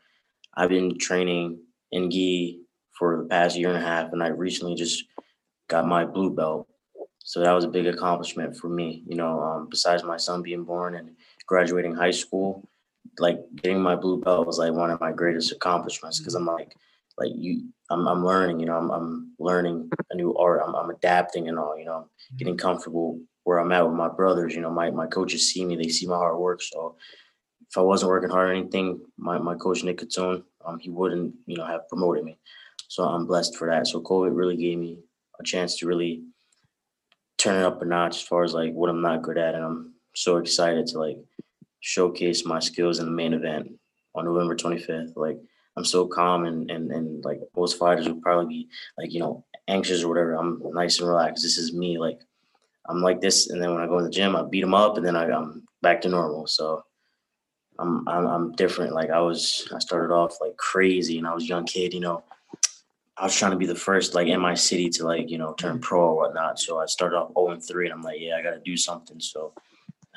I've 0.55 0.69
been 0.69 0.97
training 0.97 1.59
in 1.91 2.09
gi 2.09 2.61
for 2.97 3.17
the 3.21 3.29
past 3.29 3.57
year 3.57 3.69
and 3.69 3.77
a 3.77 3.85
half, 3.85 4.11
and 4.13 4.23
I 4.23 4.27
recently 4.27 4.75
just 4.75 5.03
got 5.67 5.87
my 5.87 6.05
blue 6.05 6.33
belt. 6.33 6.67
So 7.19 7.41
that 7.41 7.51
was 7.51 7.65
a 7.65 7.69
big 7.69 7.87
accomplishment 7.87 8.55
for 8.55 8.69
me. 8.69 9.03
You 9.05 9.17
know, 9.17 9.39
um, 9.39 9.67
besides 9.69 10.03
my 10.03 10.17
son 10.17 10.41
being 10.41 10.63
born 10.63 10.95
and 10.95 11.11
graduating 11.45 11.93
high 11.93 12.11
school, 12.11 12.67
like 13.19 13.39
getting 13.55 13.81
my 13.81 13.95
blue 13.95 14.21
belt 14.21 14.47
was 14.47 14.59
like 14.59 14.73
one 14.73 14.91
of 14.91 14.99
my 14.99 15.11
greatest 15.11 15.51
accomplishments 15.51 16.19
because 16.19 16.35
I'm 16.35 16.45
like, 16.45 16.75
like 17.17 17.31
you, 17.35 17.65
I'm, 17.89 18.07
I'm 18.07 18.25
learning. 18.25 18.59
You 18.59 18.67
know, 18.67 18.77
I'm, 18.77 18.91
I'm 18.91 19.31
learning 19.39 19.89
a 20.09 20.15
new 20.15 20.35
art. 20.35 20.61
I'm, 20.65 20.73
I'm 20.75 20.89
adapting 20.89 21.49
and 21.49 21.59
all. 21.59 21.77
You 21.77 21.85
know, 21.85 22.07
getting 22.37 22.57
comfortable 22.57 23.19
where 23.47 23.59
I'm 23.59 23.71
at 23.71 23.87
with 23.87 23.95
my 23.95 24.09
brothers. 24.09 24.53
You 24.53 24.59
know, 24.59 24.69
my 24.69 24.91
my 24.91 25.07
coaches 25.07 25.49
see 25.49 25.63
me. 25.63 25.77
They 25.77 25.87
see 25.87 26.05
my 26.05 26.17
hard 26.17 26.37
work. 26.37 26.61
So 26.61 26.97
if 27.69 27.77
I 27.77 27.81
wasn't 27.81 28.09
working 28.09 28.29
hard 28.29 28.49
or 28.49 28.51
anything, 28.51 28.99
my, 29.17 29.37
my 29.37 29.55
coach 29.55 29.85
Nick 29.85 29.99
Catone, 29.99 30.43
um, 30.65 30.79
he 30.79 30.89
wouldn't, 30.89 31.33
you 31.45 31.55
know, 31.55 31.65
have 31.65 31.87
promoted 31.87 32.25
me. 32.25 32.37
So 32.89 33.03
I'm 33.05 33.25
blessed 33.25 33.55
for 33.55 33.69
that. 33.69 33.87
So 33.87 34.01
COVID 34.01 34.35
really 34.35 34.57
gave 34.57 34.77
me 34.77 34.99
a 35.39 35.45
chance 35.45 35.77
to 35.77 35.87
really 35.87 36.23
turn 37.37 37.55
it 37.55 37.63
up 37.63 37.81
a 37.81 37.85
notch 37.85 38.17
as 38.17 38.21
far 38.21 38.43
as 38.43 38.53
like 38.53 38.73
what 38.73 38.89
I'm 38.89 39.01
not 39.01 39.21
good 39.21 39.37
at. 39.37 39.55
And 39.55 39.63
I'm 39.63 39.93
so 40.13 40.37
excited 40.37 40.85
to 40.87 40.99
like 40.99 41.17
showcase 41.79 42.45
my 42.45 42.59
skills 42.59 42.99
in 42.99 43.05
the 43.05 43.11
main 43.11 43.33
event 43.33 43.71
on 44.13 44.25
November 44.25 44.57
25th. 44.57 45.13
Like 45.15 45.39
I'm 45.77 45.85
so 45.85 46.05
calm 46.05 46.45
and 46.45 46.69
and 46.69 46.91
and 46.91 47.23
like 47.23 47.39
most 47.55 47.79
fighters 47.79 48.09
would 48.09 48.21
probably 48.21 48.47
be 48.47 48.69
like, 48.97 49.13
you 49.13 49.21
know, 49.21 49.45
anxious 49.69 50.03
or 50.03 50.09
whatever. 50.09 50.33
I'm 50.33 50.61
nice 50.73 50.99
and 50.99 51.07
relaxed. 51.07 51.43
This 51.43 51.57
is 51.57 51.73
me. 51.73 51.97
Like 51.97 52.19
I'm 52.87 53.01
like 53.01 53.21
this. 53.21 53.49
And 53.49 53.61
then 53.61 53.73
when 53.73 53.81
I 53.81 53.87
go 53.87 53.97
in 53.97 54.05
the 54.05 54.09
gym, 54.09 54.35
I 54.35 54.43
beat 54.43 54.61
them 54.61 54.73
up 54.73 54.97
and 54.97 55.05
then 55.05 55.15
I, 55.15 55.29
I'm 55.31 55.63
back 55.81 56.01
to 56.01 56.09
normal. 56.09 56.47
So 56.47 56.83
I'm, 57.79 58.07
I'm 58.07 58.27
I'm 58.27 58.51
different. 58.53 58.93
Like 58.93 59.09
I 59.09 59.19
was, 59.19 59.67
I 59.73 59.79
started 59.79 60.13
off 60.13 60.37
like 60.41 60.57
crazy, 60.57 61.17
and 61.17 61.27
I 61.27 61.33
was 61.33 61.43
a 61.43 61.47
young 61.47 61.65
kid. 61.65 61.93
You 61.93 61.99
know, 61.99 62.23
I 63.17 63.23
was 63.23 63.35
trying 63.35 63.51
to 63.51 63.57
be 63.57 63.65
the 63.65 63.75
first 63.75 64.15
like 64.15 64.27
in 64.27 64.39
my 64.39 64.55
city 64.55 64.89
to 64.91 65.05
like 65.05 65.29
you 65.29 65.37
know 65.37 65.53
turn 65.53 65.79
pro 65.79 66.01
or 66.01 66.15
whatnot. 66.15 66.59
So 66.59 66.79
I 66.79 66.85
started 66.85 67.17
off 67.17 67.33
0 67.37 67.51
and 67.51 67.63
3, 67.63 67.85
and 67.85 67.93
I'm 67.93 68.01
like, 68.01 68.19
yeah, 68.19 68.37
I 68.37 68.43
got 68.43 68.51
to 68.51 68.61
do 68.63 68.77
something. 68.77 69.19
So 69.19 69.53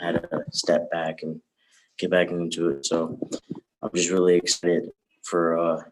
I 0.01 0.07
had 0.07 0.23
to 0.23 0.45
step 0.53 0.91
back 0.91 1.23
and 1.23 1.41
get 1.99 2.11
back 2.11 2.31
into 2.31 2.71
it. 2.71 2.87
So 2.87 3.19
I'm 3.83 3.91
just 3.95 4.11
really 4.11 4.37
excited 4.37 4.91
for 5.23 5.59
uh 5.59 5.83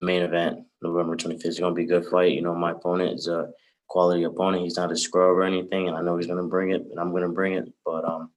main 0.00 0.22
event 0.22 0.60
November 0.82 1.16
25th. 1.16 1.44
It's 1.44 1.60
gonna 1.60 1.74
be 1.74 1.84
a 1.84 1.86
good 1.86 2.06
fight. 2.06 2.32
You 2.32 2.42
know, 2.42 2.54
my 2.54 2.72
opponent 2.72 3.18
is 3.18 3.26
a 3.26 3.50
quality 3.90 4.22
opponent. 4.22 4.62
He's 4.62 4.76
not 4.76 4.92
a 4.92 4.96
scrub 4.96 5.36
or 5.36 5.42
anything, 5.42 5.88
and 5.88 5.96
I 5.96 6.00
know 6.00 6.16
he's 6.16 6.28
gonna 6.28 6.44
bring 6.44 6.70
it, 6.70 6.86
and 6.90 6.98
I'm 6.98 7.12
gonna 7.12 7.28
bring 7.28 7.54
it. 7.54 7.70
But 7.84 8.04
um, 8.04 8.30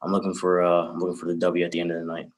I'm 0.00 0.12
looking 0.12 0.32
for 0.32 0.62
uh, 0.62 0.88
I'm 0.88 0.98
looking 0.98 1.16
for 1.16 1.26
the 1.26 1.34
W 1.34 1.64
at 1.64 1.72
the 1.72 1.80
end 1.80 1.90
of 1.90 1.98
the 1.98 2.06
night. 2.06 2.30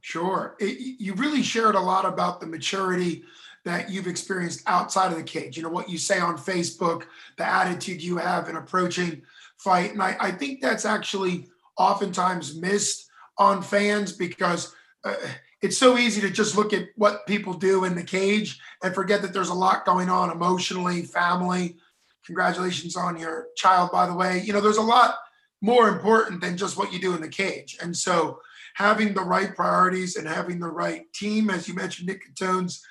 Sure. 0.00 0.56
It, 0.58 0.78
you 0.98 1.12
really 1.14 1.42
shared 1.42 1.74
a 1.74 1.80
lot 1.80 2.06
about 2.06 2.40
the 2.40 2.46
maturity 2.46 3.24
that 3.66 3.90
you've 3.90 4.06
experienced 4.06 4.62
outside 4.66 5.12
of 5.12 5.18
the 5.18 5.24
cage. 5.24 5.56
You 5.56 5.62
know, 5.62 5.68
what 5.68 5.90
you 5.90 5.98
say 5.98 6.18
on 6.18 6.38
Facebook, 6.38 7.02
the 7.36 7.44
attitude 7.44 8.02
you 8.02 8.16
have 8.16 8.48
in 8.48 8.56
approaching 8.56 9.20
fight. 9.58 9.92
And 9.92 10.02
I, 10.02 10.16
I 10.18 10.30
think 10.30 10.62
that's 10.62 10.86
actually 10.86 11.48
oftentimes 11.76 12.56
missed 12.56 13.10
on 13.36 13.60
fans 13.60 14.12
because 14.12 14.74
uh, 15.04 15.14
it's 15.62 15.76
so 15.76 15.98
easy 15.98 16.20
to 16.22 16.30
just 16.30 16.56
look 16.56 16.72
at 16.72 16.88
what 16.96 17.26
people 17.26 17.52
do 17.52 17.84
in 17.84 17.94
the 17.94 18.02
cage 18.02 18.58
and 18.82 18.94
forget 18.94 19.20
that 19.22 19.32
there's 19.32 19.50
a 19.50 19.54
lot 19.54 19.84
going 19.84 20.08
on 20.08 20.30
emotionally, 20.30 21.02
family. 21.02 21.76
Congratulations 22.24 22.96
on 22.96 23.18
your 23.18 23.48
child, 23.56 23.90
by 23.92 24.06
the 24.06 24.14
way. 24.14 24.40
You 24.40 24.52
know, 24.52 24.60
there's 24.60 24.78
a 24.78 24.82
lot 24.82 25.16
more 25.60 25.88
important 25.88 26.40
than 26.40 26.56
just 26.56 26.78
what 26.78 26.92
you 26.92 26.98
do 26.98 27.14
in 27.14 27.20
the 27.20 27.28
cage. 27.28 27.76
And 27.82 27.94
so, 27.94 28.40
having 28.74 29.12
the 29.12 29.22
right 29.22 29.54
priorities 29.54 30.16
and 30.16 30.26
having 30.26 30.60
the 30.60 30.68
right 30.68 31.12
team, 31.12 31.50
as 31.50 31.68
you 31.68 31.74
mentioned, 31.74 32.08
Nick 32.08 32.24
Catone's 32.24 32.84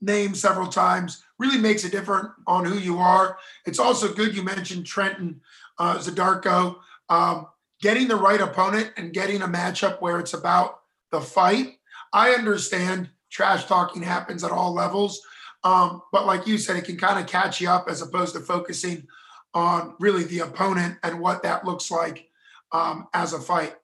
name 0.00 0.34
several 0.34 0.68
times, 0.68 1.22
really 1.38 1.58
makes 1.58 1.84
a 1.84 1.90
difference 1.90 2.28
on 2.46 2.64
who 2.64 2.78
you 2.78 2.98
are. 2.98 3.36
It's 3.66 3.78
also 3.78 4.14
good 4.14 4.34
you 4.34 4.42
mentioned 4.42 4.86
Trenton 4.86 5.40
uh, 5.78 5.98
Zadarko. 5.98 6.76
Um, 7.08 7.46
getting 7.82 8.08
the 8.08 8.16
right 8.16 8.40
opponent 8.40 8.92
and 8.96 9.12
getting 9.12 9.42
a 9.42 9.48
matchup 9.48 10.00
where 10.00 10.20
it's 10.20 10.34
about 10.34 10.80
the 11.10 11.20
fight. 11.20 11.79
I 12.12 12.30
understand 12.32 13.10
trash 13.30 13.64
talking 13.66 14.02
happens 14.02 14.44
at 14.44 14.50
all 14.50 14.74
levels. 14.74 15.20
Um, 15.62 16.02
but 16.12 16.26
like 16.26 16.46
you 16.46 16.58
said, 16.58 16.76
it 16.76 16.84
can 16.84 16.96
kind 16.96 17.18
of 17.18 17.26
catch 17.26 17.60
you 17.60 17.68
up 17.68 17.86
as 17.88 18.02
opposed 18.02 18.34
to 18.34 18.40
focusing 18.40 19.06
on 19.54 19.94
really 20.00 20.24
the 20.24 20.40
opponent 20.40 20.98
and 21.02 21.20
what 21.20 21.42
that 21.42 21.64
looks 21.64 21.90
like 21.90 22.28
um, 22.72 23.08
as 23.14 23.32
a 23.32 23.40
fight. 23.40 23.74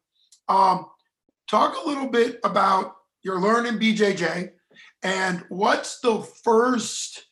Um, 0.49 0.87
talk 1.49 1.77
a 1.77 1.89
little 1.89 2.09
bit 2.09 2.41
about 2.45 2.97
your 3.23 3.41
learning 3.41 3.79
BJJ 3.79 4.53
and 5.03 5.45
what's 5.49 6.01
the 6.01 6.21
first 6.45 7.27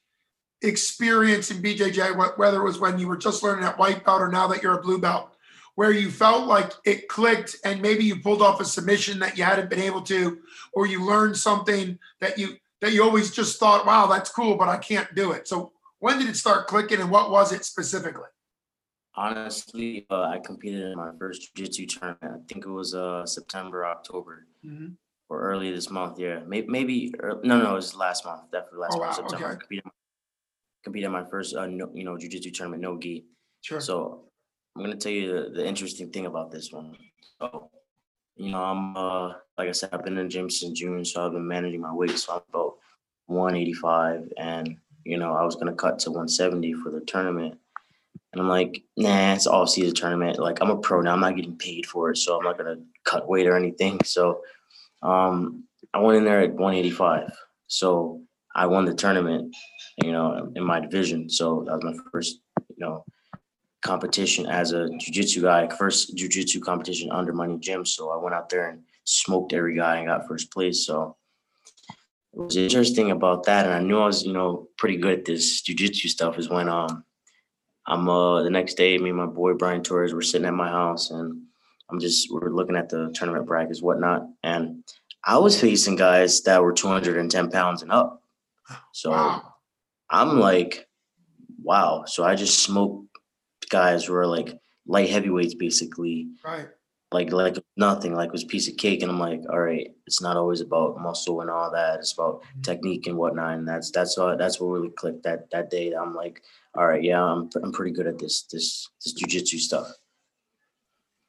experience 0.63 1.51
in 1.51 1.63
BJJ, 1.63 2.39
whether 2.39 2.61
it 2.61 2.65
was 2.65 2.81
when 2.81 2.99
you 2.99 3.09
were 3.09 3.17
just 3.17 3.43
learning 3.43 3.65
at 3.65 3.79
white 3.79 4.05
belt 4.05 4.21
or 4.21 4.29
now 4.29 4.47
that 4.49 4.63
you're 4.63 4.79
a 4.79 4.83
blue 4.83 4.99
belt, 4.99 5.34
where 5.77 5.91
you 5.91 6.11
felt 6.11 6.47
like 6.47 6.73
it 6.85 7.09
clicked 7.09 7.57
and 7.65 7.83
maybe 7.83 8.05
you 8.05 8.21
pulled 8.21 8.43
off 8.43 8.61
a 8.61 8.65
submission 8.65 9.19
that 9.19 9.37
you 9.37 9.45
hadn't 9.45 9.71
been 9.71 9.81
able 9.81 10.03
to, 10.03 10.39
or 10.73 10.87
you 10.87 11.05
learned 11.05 11.37
something 11.37 11.99
that 12.21 12.39
you 12.39 12.57
that 12.81 12.93
you 12.93 13.03
always 13.03 13.31
just 13.31 13.59
thought, 13.59 13.87
wow, 13.87 14.07
that's 14.07 14.31
cool, 14.31 14.57
but 14.57 14.69
I 14.69 14.77
can't 14.77 15.15
do 15.15 15.33
it. 15.33 15.49
So 15.49 15.73
when 16.01 16.19
did 16.19 16.29
it 16.29 16.37
start 16.37 16.67
clicking 16.67 17.01
and 17.01 17.11
what 17.11 17.31
was 17.31 17.53
it 17.53 17.65
specifically? 17.65 18.29
Honestly, 19.17 20.07
uh, 20.11 20.23
I 20.23 20.39
competed 20.45 20.83
in 20.83 20.97
my 20.97 21.11
first 21.19 21.55
jiu-jitsu 21.55 21.87
tournament. 21.87 22.19
I 22.23 22.53
think 22.53 22.67
it 22.67 22.71
was 22.71 22.95
uh, 22.95 23.25
September, 23.25 23.87
October, 23.87 24.47
or 25.29 25.41
early 25.41 25.71
this 25.71 25.89
month. 25.89 26.19
Yeah, 26.19 26.41
maybe 26.47 26.67
maybe 26.67 27.15
ear- 27.23 27.41
no, 27.45 27.59
no, 27.63 27.73
it 27.73 27.75
was 27.75 27.95
last 27.95 28.27
month. 28.27 28.51
Definitely 28.51 28.81
last 28.81 28.97
Oh, 28.97 28.99
month, 28.99 29.11
wow, 29.11 29.29
September. 29.29 29.47
I 29.47 29.51
okay. 29.51 29.61
competed, 29.61 29.85
competed 30.83 31.07
in 31.07 31.13
my 31.13 31.25
first 31.25 31.55
uh, 31.55 31.67
no, 31.67 31.91
you 31.95 32.05
know 32.05 32.19
jiu-jitsu 32.19 32.51
tournament, 32.51 32.83
no 32.83 32.99
gi. 32.99 33.25
Sure. 33.63 33.81
So 33.81 34.25
I'm 34.77 34.83
gonna 34.83 34.97
tell 34.97 35.13
you 35.13 35.33
the, 35.33 35.51
the 35.51 35.67
interesting 35.67 36.11
thing 36.11 36.27
about 36.27 36.51
this 36.51 36.73
one. 36.73 36.97
So, 37.41 37.71
you 38.37 38.51
know, 38.51 38.63
I'm 38.63 38.97
uh 38.97 39.29
like 39.57 39.69
I 39.69 39.73
said, 39.73 39.91
I've 39.93 40.05
been 40.05 40.19
in 40.19 40.25
the 40.25 40.31
gym 40.31 40.51
since 40.51 40.79
June, 40.79 41.05
so 41.05 41.25
I've 41.25 41.33
been 41.33 41.47
managing 41.47 41.81
my 41.81 41.93
weight. 41.93 42.19
So 42.19 42.35
I'm 42.35 42.41
about 42.49 42.75
185, 43.27 44.33
and 44.37 44.77
you 45.05 45.17
know, 45.17 45.33
I 45.33 45.45
was 45.45 45.55
gonna 45.55 45.75
cut 45.75 46.01
to 46.01 46.11
170 46.11 46.75
for 46.75 46.91
the 46.91 47.01
tournament. 47.01 47.59
And 48.33 48.43
I'm 48.43 48.49
like, 48.49 48.83
nah, 48.97 49.35
it's 49.35 49.47
all 49.47 49.67
season 49.69 49.95
tournament. 49.95 50.41
Like 50.41 50.61
I'm 50.61 50.71
a 50.71 50.77
pro 50.77 51.01
now. 51.01 51.13
I'm 51.13 51.21
not 51.21 51.37
getting 51.37 51.57
paid 51.57 51.87
for 51.87 52.11
it, 52.11 52.17
so 52.17 52.37
I'm 52.37 52.45
not 52.45 52.59
gonna 52.59 52.77
cut 53.05 53.29
weight 53.29 53.47
or 53.47 53.57
anything. 53.57 54.01
So 54.05 54.41
um 55.03 55.65
I 55.93 56.01
went 56.01 56.19
in 56.19 56.25
there 56.25 56.41
at 56.41 56.55
185. 56.55 57.31
So 57.69 58.23
I 58.57 58.67
won 58.67 58.85
the 58.87 58.95
tournament, 58.95 59.55
you 60.03 60.11
know, 60.11 60.53
in 60.57 60.65
my 60.65 60.81
division. 60.81 61.31
So 61.31 61.65
that 61.67 61.77
was 61.77 61.85
my 61.85 61.95
first, 62.11 62.41
you 62.69 62.77
know, 62.79 63.05
competition 63.85 64.47
as 64.47 64.73
a 64.73 64.89
jujitsu 64.99 65.43
guy, 65.43 65.69
first 65.77 66.17
jujitsu 66.17 66.61
competition 66.61 67.13
under 67.13 67.33
money 67.33 67.59
gym. 67.59 67.85
So 67.85 68.11
I 68.11 68.17
went 68.17 68.35
out 68.35 68.49
there 68.49 68.71
and 68.71 68.83
smoked 69.05 69.53
every 69.53 69.77
guy 69.77 69.99
and 69.99 70.09
got 70.09 70.27
first 70.27 70.51
place. 70.51 70.87
So 70.87 71.17
it 72.33 72.41
was 72.41 72.57
interesting 72.57 73.11
about 73.11 73.45
that. 73.45 73.67
And 73.67 73.75
I 73.75 73.81
knew 73.81 74.01
I 74.01 74.07
was, 74.07 74.25
you 74.25 74.33
know, 74.33 74.69
pretty 74.79 74.97
good 74.97 75.21
at 75.21 75.25
this 75.25 75.63
jujitsu 75.63 76.09
stuff 76.09 76.39
is 76.39 76.49
when 76.49 76.69
um 76.69 77.05
I'm 77.87 78.09
uh 78.09 78.43
the 78.43 78.51
next 78.51 78.75
day, 78.75 78.97
me 78.97 79.11
and 79.11 79.19
my 79.19 79.27
boy 79.27 79.53
Brian 79.53 79.83
Torres 79.83 80.15
were 80.15 80.23
sitting 80.23 80.49
at 80.49 80.55
my 80.55 80.69
house 80.69 81.11
and 81.11 81.43
I'm 81.91 82.01
just 82.01 82.33
we're 82.33 82.51
looking 82.51 82.77
at 82.77 82.89
the 82.89 83.13
tournament 83.15 83.47
brackets, 83.47 83.83
whatnot. 83.83 84.27
And 84.43 84.83
I 85.23 85.37
was 85.39 85.61
facing 85.61 85.97
guys 85.97 86.43
that 86.43 86.63
were 86.63 86.73
210 86.73 87.51
pounds 87.51 87.83
and 87.83 87.93
up. 87.93 88.23
So 88.93 89.11
Wow. 89.11 89.55
I'm 90.09 90.39
like, 90.41 90.87
wow. 91.63 92.05
So 92.07 92.25
I 92.25 92.35
just 92.35 92.63
smoked 92.63 93.09
guys 93.69 94.09
were 94.09 94.27
like 94.27 94.59
light 94.87 95.11
heavyweights, 95.11 95.55
basically, 95.55 96.29
Right. 96.45 96.69
like 97.13 97.33
like 97.33 97.57
nothing, 97.77 98.15
like 98.15 98.29
it 98.29 98.33
was 98.33 98.45
a 98.45 98.47
piece 98.47 98.69
of 98.69 98.77
cake. 98.77 99.03
And 99.03 99.11
I'm 99.11 99.19
like, 99.19 99.43
all 99.51 99.61
right, 99.61 99.91
it's 100.07 100.21
not 100.21 100.37
always 100.37 100.61
about 100.61 101.01
muscle 101.01 101.41
and 101.41 101.51
all 101.51 101.71
that. 101.73 102.01
It's 102.01 102.13
about 102.13 102.43
mm-hmm. 102.43 102.63
technique 102.63 103.07
and 103.07 103.17
whatnot. 103.17 103.59
And 103.59 103.67
that's 103.69 103.91
that's 103.91 104.19
all 104.19 104.37
that's 104.37 104.61
what 104.61 104.69
really 104.69 104.91
clicked 104.91 105.23
that 105.25 105.51
that 105.51 105.71
day. 105.71 105.93
I'm 105.93 106.15
like, 106.15 106.43
all 106.75 106.87
right, 106.87 107.03
yeah, 107.03 107.23
I'm 107.23 107.49
I'm 107.63 107.73
pretty 107.73 107.93
good 107.93 108.07
at 108.07 108.19
this 108.19 108.43
this 108.43 108.89
this 109.03 109.15
jujitsu 109.15 109.59
stuff. 109.59 109.93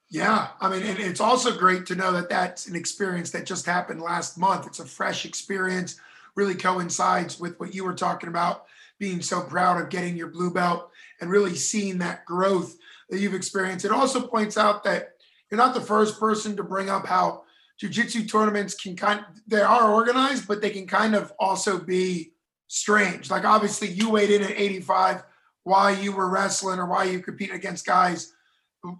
Yeah, 0.09 0.49
I 0.61 0.69
mean, 0.69 0.83
and 0.83 0.99
it's 0.99 1.19
also 1.19 1.57
great 1.57 1.85
to 1.87 1.95
know 1.95 2.11
that 2.11 2.29
that's 2.29 2.67
an 2.67 2.75
experience 2.75 3.31
that 3.31 3.45
just 3.45 3.65
happened 3.65 4.01
last 4.01 4.37
month. 4.37 4.67
It's 4.67 4.79
a 4.79 4.85
fresh 4.85 5.25
experience, 5.25 5.99
really 6.35 6.55
coincides 6.55 7.39
with 7.39 7.59
what 7.59 7.73
you 7.73 7.83
were 7.83 7.95
talking 7.95 8.29
about, 8.29 8.65
being 8.99 9.21
so 9.21 9.41
proud 9.41 9.81
of 9.81 9.89
getting 9.89 10.15
your 10.15 10.27
blue 10.27 10.51
belt 10.51 10.91
and 11.21 11.29
really 11.29 11.55
seeing 11.55 11.97
that 11.99 12.25
growth 12.25 12.75
that 13.09 13.19
you've 13.19 13.33
experienced. 13.33 13.85
It 13.85 13.91
also 13.91 14.27
points 14.27 14.57
out 14.57 14.83
that 14.83 15.09
you're 15.49 15.57
not 15.57 15.73
the 15.73 15.81
first 15.81 16.19
person 16.19 16.55
to 16.57 16.63
bring 16.63 16.89
up 16.89 17.05
how 17.05 17.43
jujitsu 17.81 18.29
tournaments 18.29 18.75
can 18.75 18.95
kind 18.95 19.23
they 19.47 19.61
are 19.61 19.93
organized, 19.93 20.47
but 20.47 20.61
they 20.61 20.69
can 20.69 20.87
kind 20.87 21.15
of 21.15 21.33
also 21.39 21.77
be 21.77 22.33
strange. 22.67 23.29
Like 23.29 23.45
obviously 23.45 23.89
you 23.89 24.09
weighed 24.09 24.31
in 24.31 24.41
at 24.41 24.51
85, 24.51 25.23
why 25.63 25.91
you 25.91 26.11
were 26.11 26.29
wrestling 26.29 26.79
or 26.79 26.87
why 26.87 27.05
you 27.05 27.19
competed 27.19 27.55
against 27.55 27.85
guys 27.85 28.33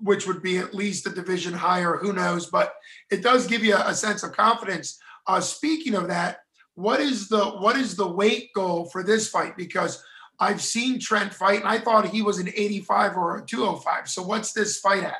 which 0.01 0.27
would 0.27 0.41
be 0.41 0.57
at 0.57 0.73
least 0.73 1.07
a 1.07 1.11
division 1.11 1.53
higher, 1.53 1.97
who 1.97 2.13
knows, 2.13 2.47
but 2.47 2.73
it 3.11 3.21
does 3.21 3.47
give 3.47 3.63
you 3.63 3.75
a 3.75 3.93
sense 3.93 4.23
of 4.23 4.31
confidence. 4.31 4.99
Uh, 5.27 5.39
speaking 5.39 5.95
of 5.95 6.07
that, 6.07 6.39
what 6.75 6.99
is 6.99 7.29
the 7.29 7.43
what 7.45 7.77
is 7.77 7.95
the 7.95 8.07
weight 8.07 8.51
goal 8.53 8.85
for 8.85 9.03
this 9.03 9.29
fight? 9.29 9.55
Because 9.55 10.03
I've 10.39 10.61
seen 10.61 10.99
Trent 10.99 11.33
fight, 11.33 11.59
and 11.59 11.67
I 11.67 11.79
thought 11.79 12.07
he 12.07 12.21
was 12.21 12.39
an 12.39 12.49
85 12.49 13.17
or 13.17 13.37
a 13.37 13.45
205. 13.45 14.09
So 14.09 14.23
what's 14.23 14.53
this 14.53 14.79
fight 14.79 15.03
at? 15.03 15.17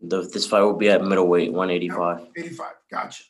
The, 0.00 0.22
this 0.22 0.46
fight 0.46 0.60
will 0.60 0.74
be 0.76 0.90
at 0.90 1.02
middleweight, 1.02 1.52
185. 1.52 2.28
85. 2.36 2.72
Gotcha. 2.90 3.24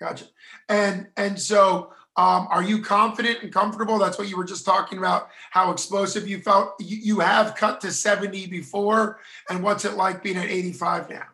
Gotcha. 0.00 0.24
And 0.68 1.08
and 1.16 1.38
so 1.38 1.92
um, 2.16 2.46
are 2.50 2.62
you 2.62 2.82
confident 2.82 3.42
and 3.42 3.52
comfortable? 3.52 3.98
That's 3.98 4.18
what 4.18 4.28
you 4.28 4.36
were 4.36 4.44
just 4.44 4.66
talking 4.66 4.98
about, 4.98 5.28
how 5.50 5.70
explosive 5.70 6.28
you 6.28 6.40
felt. 6.40 6.74
You, 6.78 6.98
you 6.98 7.20
have 7.20 7.54
cut 7.54 7.80
to 7.82 7.90
70 7.90 8.48
before. 8.48 9.18
And 9.48 9.62
what's 9.62 9.84
it 9.84 9.94
like 9.94 10.22
being 10.22 10.36
at 10.36 10.46
85 10.48 11.08
now? 11.08 11.24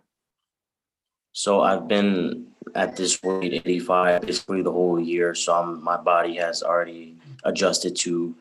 So 1.33 1.63
I've 1.63 1.89
been 1.89 2.47
at 2.75 2.97
this 2.97 3.21
weight 3.23 3.55
85 3.55 4.23
basically 4.23 4.63
the 4.63 4.73
whole 4.73 5.01
year. 5.01 5.35
So 5.35 5.55
I'm, 5.55 5.83
my 5.83 5.97
body 5.97 6.37
has 6.37 6.63
already 6.63 7.17
adjusted 7.45 7.97
to, 7.97 8.35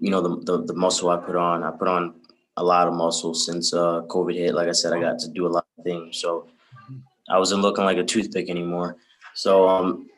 you 0.00 0.10
know, 0.10 0.20
the, 0.20 0.44
the, 0.44 0.64
the 0.64 0.74
muscle 0.74 1.10
I 1.10 1.16
put 1.16 1.36
on. 1.36 1.62
I 1.62 1.70
put 1.70 1.88
on 1.88 2.14
a 2.56 2.64
lot 2.64 2.88
of 2.88 2.94
muscle 2.94 3.34
since 3.34 3.72
uh, 3.74 4.02
COVID 4.08 4.34
hit. 4.34 4.54
Like 4.54 4.68
I 4.68 4.72
said, 4.72 4.92
I 4.92 5.00
got 5.00 5.18
to 5.20 5.28
do 5.28 5.46
a 5.46 5.48
lot 5.48 5.66
of 5.78 5.84
things. 5.84 6.18
So 6.18 6.48
I 7.28 7.38
wasn't 7.38 7.62
looking 7.62 7.84
like 7.84 7.98
a 7.98 8.04
toothpick 8.04 8.48
anymore. 8.48 8.96
So 9.34 9.68
um, 9.68 10.08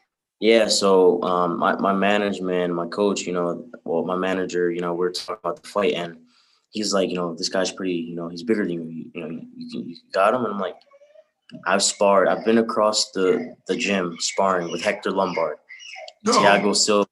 yeah, 0.40 0.68
so 0.68 1.20
um, 1.22 1.58
my 1.58 1.74
my 1.76 1.92
management, 1.92 2.72
my 2.74 2.86
coach, 2.86 3.22
you 3.22 3.32
know, 3.32 3.66
well, 3.84 4.04
my 4.04 4.16
manager, 4.16 4.70
you 4.70 4.80
know, 4.80 4.94
we're 4.94 5.10
talking 5.10 5.36
about 5.42 5.62
the 5.62 5.68
fight, 5.68 5.94
and 5.94 6.18
he's 6.70 6.92
like, 6.92 7.08
you 7.08 7.16
know, 7.16 7.34
this 7.34 7.48
guy's 7.48 7.72
pretty, 7.72 7.94
you 7.94 8.14
know, 8.14 8.28
he's 8.28 8.44
bigger 8.44 8.64
than 8.64 8.72
you, 8.72 9.10
you 9.12 9.20
know, 9.20 9.28
you, 9.56 9.70
can, 9.70 9.88
you 9.88 9.96
got 10.12 10.34
him, 10.34 10.44
and 10.44 10.54
I'm 10.54 10.60
like, 10.60 10.76
I've 11.66 11.82
sparred, 11.82 12.28
I've 12.28 12.44
been 12.44 12.58
across 12.58 13.10
the 13.10 13.56
the 13.66 13.76
gym 13.76 14.16
sparring 14.20 14.70
with 14.70 14.80
Hector 14.80 15.10
Lombard, 15.10 15.56
no. 16.24 16.32
Thiago 16.32 16.76
Silva, 16.76 17.08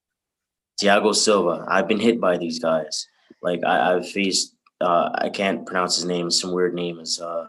Thiago 0.80 1.14
Silva. 1.14 1.64
I've 1.68 1.88
been 1.88 2.00
hit 2.00 2.21
by 2.21 2.37
these 2.37 2.59
guys. 2.59 3.06
Like 3.42 3.64
I, 3.64 3.95
I've 3.95 4.09
faced, 4.09 4.54
uh, 4.80 5.11
I 5.14 5.28
can't 5.28 5.66
pronounce 5.66 5.97
his 5.97 6.04
name. 6.04 6.30
Some 6.30 6.52
weird 6.52 6.75
name 6.75 7.00
is 7.00 7.21
uh, 7.21 7.47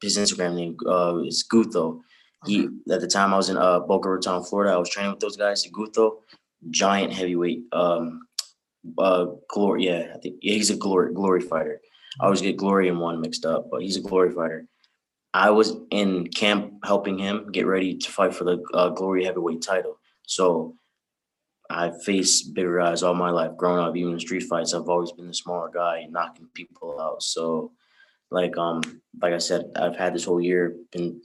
his 0.00 0.18
Instagram 0.18 0.54
name 0.54 0.76
uh, 0.86 1.18
is 1.24 1.44
Gutho 1.50 2.02
he 2.46 2.68
at 2.90 3.00
the 3.00 3.06
time 3.06 3.32
I 3.32 3.36
was 3.36 3.48
in 3.48 3.56
uh, 3.56 3.80
Boca 3.80 4.08
Raton, 4.08 4.44
Florida. 4.44 4.72
I 4.72 4.78
was 4.78 4.88
training 4.90 5.12
with 5.12 5.20
those 5.20 5.36
guys. 5.36 5.66
Guto, 5.66 6.16
giant 6.70 7.12
heavyweight. 7.12 7.64
Um, 7.72 8.26
uh, 8.98 9.26
glory. 9.48 9.86
Yeah, 9.86 10.12
I 10.14 10.18
think 10.18 10.36
yeah, 10.42 10.54
he's 10.54 10.70
a 10.70 10.76
glory 10.76 11.12
glory 11.14 11.40
fighter. 11.40 11.80
I 12.20 12.24
always 12.24 12.42
get 12.42 12.56
glory 12.56 12.88
and 12.88 13.00
one 13.00 13.20
mixed 13.20 13.46
up, 13.46 13.68
but 13.70 13.82
he's 13.82 13.96
a 13.96 14.00
glory 14.00 14.32
fighter. 14.32 14.66
I 15.34 15.50
was 15.50 15.76
in 15.90 16.26
camp 16.28 16.74
helping 16.84 17.18
him 17.18 17.50
get 17.52 17.66
ready 17.66 17.96
to 17.96 18.10
fight 18.10 18.34
for 18.34 18.44
the 18.44 18.62
uh, 18.74 18.90
glory 18.90 19.24
heavyweight 19.24 19.62
title. 19.62 19.98
So 20.26 20.74
I 21.72 21.92
faced 22.04 22.54
bigger 22.54 22.78
guys 22.78 23.02
all 23.02 23.14
my 23.14 23.30
life. 23.30 23.56
Growing 23.56 23.80
up, 23.80 23.96
even 23.96 24.12
in 24.12 24.20
street 24.20 24.44
fights, 24.44 24.74
I've 24.74 24.88
always 24.88 25.12
been 25.12 25.28
the 25.28 25.34
smaller 25.34 25.70
guy, 25.72 26.06
knocking 26.10 26.48
people 26.54 27.00
out. 27.00 27.22
So, 27.22 27.72
like 28.30 28.56
um, 28.56 28.82
like 29.20 29.34
I 29.34 29.38
said, 29.38 29.70
I've 29.76 29.96
had 29.96 30.14
this 30.14 30.24
whole 30.24 30.40
year 30.40 30.76
been 30.92 31.20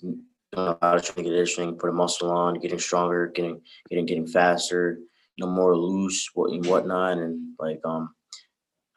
know 0.56 0.78
how 0.82 0.96
to 0.96 1.02
train 1.02 1.26
conditioning, 1.26 1.78
put 1.78 1.90
a 1.90 1.94
muscle 1.94 2.32
on, 2.32 2.60
getting 2.60 2.80
stronger, 2.80 3.28
getting 3.28 3.62
getting 3.90 4.06
getting 4.06 4.28
faster, 4.28 5.00
you 5.36 5.46
know, 5.46 5.52
more 5.52 5.76
loose, 5.78 6.30
what 6.34 6.52
and 6.52 6.66
whatnot, 6.66 7.18
and 7.18 7.54
like 7.60 7.80
um, 7.86 8.14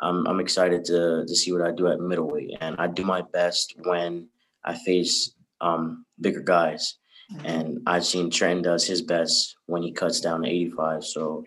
I'm 0.01 0.27
I'm 0.27 0.41
excited 0.41 0.85
to 0.87 1.25
to 1.27 1.37
see 1.37 1.53
what 1.53 1.63
I 1.63 1.73
do 1.73 1.89
at 1.89 2.01
middleweight, 2.01 2.59
and 2.61 2.77
I 2.79 2.87
do 2.87 3.05
my 3.05 3.23
best 3.23 3.75
when 3.85 4.29
I 4.65 4.75
face 4.75 5.35
um 5.61 6.05
bigger 6.21 6.41
guys. 6.41 6.97
And 7.45 7.81
I've 7.87 8.05
seen 8.05 8.31
Trent 8.31 8.65
does 8.65 8.87
his 8.87 9.03
best 9.03 9.57
when 9.67 9.83
he 9.83 9.93
cuts 9.93 10.21
down 10.21 10.43
to 10.43 10.49
85, 10.49 11.05
so 11.05 11.45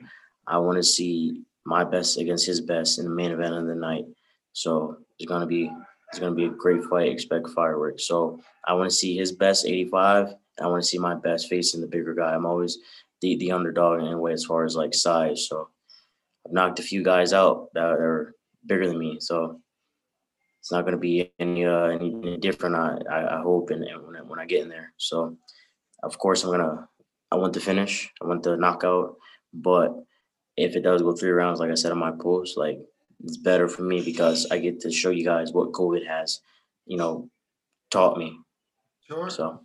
I 0.48 0.58
want 0.58 0.78
to 0.78 0.84
see 0.84 1.41
my 1.65 1.84
best 1.84 2.17
against 2.17 2.46
his 2.46 2.62
best 2.62 3.00
in 3.00 3.06
the 3.06 3.12
main 3.12 3.32
event 3.32 3.56
of 3.56 3.67
the 3.67 3.76
night. 3.76 4.06
So 4.54 4.98
it's 5.17 5.28
gonna 5.28 5.48
be 5.48 5.72
it's 6.13 6.19
to 6.19 6.32
be 6.32 6.46
a 6.46 6.50
great 6.50 6.84
fight. 6.84 7.12
Expect 7.12 7.50
fireworks. 7.50 8.06
So 8.06 8.39
I 8.67 8.74
want 8.76 8.88
to 8.89 8.96
see 8.96 9.17
his 9.17 9.32
best 9.32 9.65
85. 9.65 10.36
I 10.62 10.67
want 10.67 10.84
to 10.84 10.88
see 10.88 11.00
my 11.00 11.15
best 11.15 11.50
facing 11.50 11.82
the 11.82 11.88
bigger 11.88 12.13
guy. 12.13 12.36
I'm 12.36 12.46
always 12.46 12.78
the 13.22 13.36
the 13.38 13.52
underdog 13.52 14.00
in 14.00 14.08
a 14.08 14.19
way 14.19 14.32
as 14.32 14.46
far 14.46 14.63
as 14.63 14.76
like 14.76 14.93
size. 14.93 15.48
So 15.48 15.69
I've 16.46 16.54
knocked 16.54 16.80
a 16.80 16.84
few 16.84 17.04
guys 17.04 17.34
out 17.34 17.74
that 17.74 17.84
are 17.84 18.36
bigger 18.67 18.88
than 18.88 19.00
me. 19.00 19.17
So 19.22 19.60
it's 20.60 20.72
not 20.72 20.82
going 20.82 20.93
to 20.93 21.00
be 21.00 21.34
any, 21.39 21.65
uh, 21.65 21.88
any 21.88 22.38
different. 22.38 22.76
I, 22.76 23.00
I 23.10 23.41
hope 23.41 23.72
and, 23.72 23.82
when 24.06 24.15
I, 24.15 24.22
when 24.22 24.39
I 24.39 24.46
get 24.46 24.62
in 24.62 24.69
there. 24.69 24.93
So 24.98 25.36
of 26.04 26.18
course 26.18 26.44
I'm 26.44 26.52
gonna 26.52 26.88
I 27.34 27.36
want 27.36 27.56
to 27.56 27.60
finish. 27.60 28.12
I 28.22 28.28
want 28.28 28.44
the 28.44 28.56
knockout. 28.56 29.16
But 29.54 29.96
if 30.56 30.76
it 30.76 30.82
does 30.82 31.02
go 31.02 31.13
three 31.13 31.32
rounds, 31.32 31.60
like 31.60 31.72
I 31.72 31.76
said 31.76 31.92
on 31.92 31.98
my 31.98 32.12
post, 32.12 32.58
like 32.58 32.80
it's 33.24 33.38
better 33.38 33.68
for 33.68 33.82
me 33.82 34.02
because 34.02 34.46
I 34.52 34.60
get 34.60 34.80
to 34.82 34.92
show 34.92 35.10
you 35.10 35.26
guys 35.26 35.52
what 35.52 35.72
COVID 35.72 36.06
has, 36.06 36.42
you 36.86 36.98
know, 36.98 37.30
taught 37.89 38.18
me. 38.18 38.38
Sure. 39.08 39.32
So, 39.32 39.62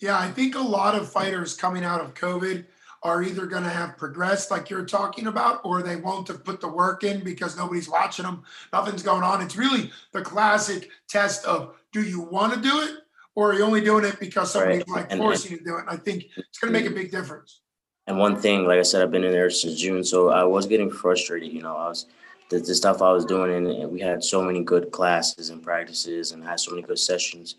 yeah, 0.00 0.18
I 0.18 0.30
think 0.30 0.54
a 0.54 0.60
lot 0.60 0.94
of 0.94 1.12
fighters 1.12 1.54
coming 1.54 1.84
out 1.84 2.00
of 2.00 2.14
COVID 2.14 2.64
are 3.02 3.22
either 3.22 3.46
going 3.46 3.64
to 3.64 3.68
have 3.68 3.98
progressed 3.98 4.50
like 4.50 4.70
you're 4.70 4.86
talking 4.86 5.26
about, 5.26 5.60
or 5.64 5.82
they 5.82 5.96
won't 5.96 6.28
have 6.28 6.44
put 6.44 6.60
the 6.60 6.68
work 6.68 7.04
in 7.04 7.22
because 7.22 7.56
nobody's 7.56 7.88
watching 7.88 8.24
them. 8.24 8.44
Nothing's 8.72 9.02
going 9.02 9.24
on. 9.24 9.42
It's 9.42 9.56
really 9.56 9.90
the 10.12 10.22
classic 10.22 10.88
test 11.08 11.44
of 11.44 11.74
do 11.92 12.02
you 12.02 12.20
want 12.20 12.54
to 12.54 12.60
do 12.60 12.80
it, 12.80 13.01
or 13.34 13.50
are 13.50 13.54
you 13.54 13.64
only 13.64 13.80
doing 13.80 14.04
it 14.04 14.18
because 14.20 14.52
somebody's 14.52 14.84
right. 14.88 15.02
like 15.02 15.06
and, 15.10 15.20
forcing 15.20 15.52
and, 15.52 15.60
you 15.60 15.64
to 15.64 15.70
do 15.70 15.76
it? 15.76 15.80
And 15.80 15.90
I 15.90 15.96
think 15.96 16.24
it's 16.36 16.58
going 16.58 16.72
to 16.72 16.78
make 16.78 16.90
a 16.90 16.94
big 16.94 17.10
difference. 17.10 17.60
And 18.06 18.18
one 18.18 18.36
thing, 18.36 18.66
like 18.66 18.78
I 18.78 18.82
said, 18.82 19.02
I've 19.02 19.10
been 19.10 19.24
in 19.24 19.32
there 19.32 19.50
since 19.50 19.80
June, 19.80 20.02
so 20.02 20.30
I 20.30 20.44
was 20.44 20.66
getting 20.66 20.90
frustrated. 20.90 21.52
You 21.52 21.62
know, 21.62 21.76
I 21.76 21.88
was 21.88 22.06
the, 22.50 22.58
the 22.58 22.74
stuff 22.74 23.00
I 23.00 23.12
was 23.12 23.24
doing, 23.24 23.68
and, 23.68 23.90
we 23.90 24.00
had 24.00 24.24
so 24.24 24.42
many 24.42 24.62
good 24.62 24.90
classes 24.90 25.50
and 25.50 25.62
practices, 25.62 26.32
and 26.32 26.44
had 26.44 26.58
so 26.58 26.72
many 26.72 26.82
good 26.82 26.98
sessions 26.98 27.56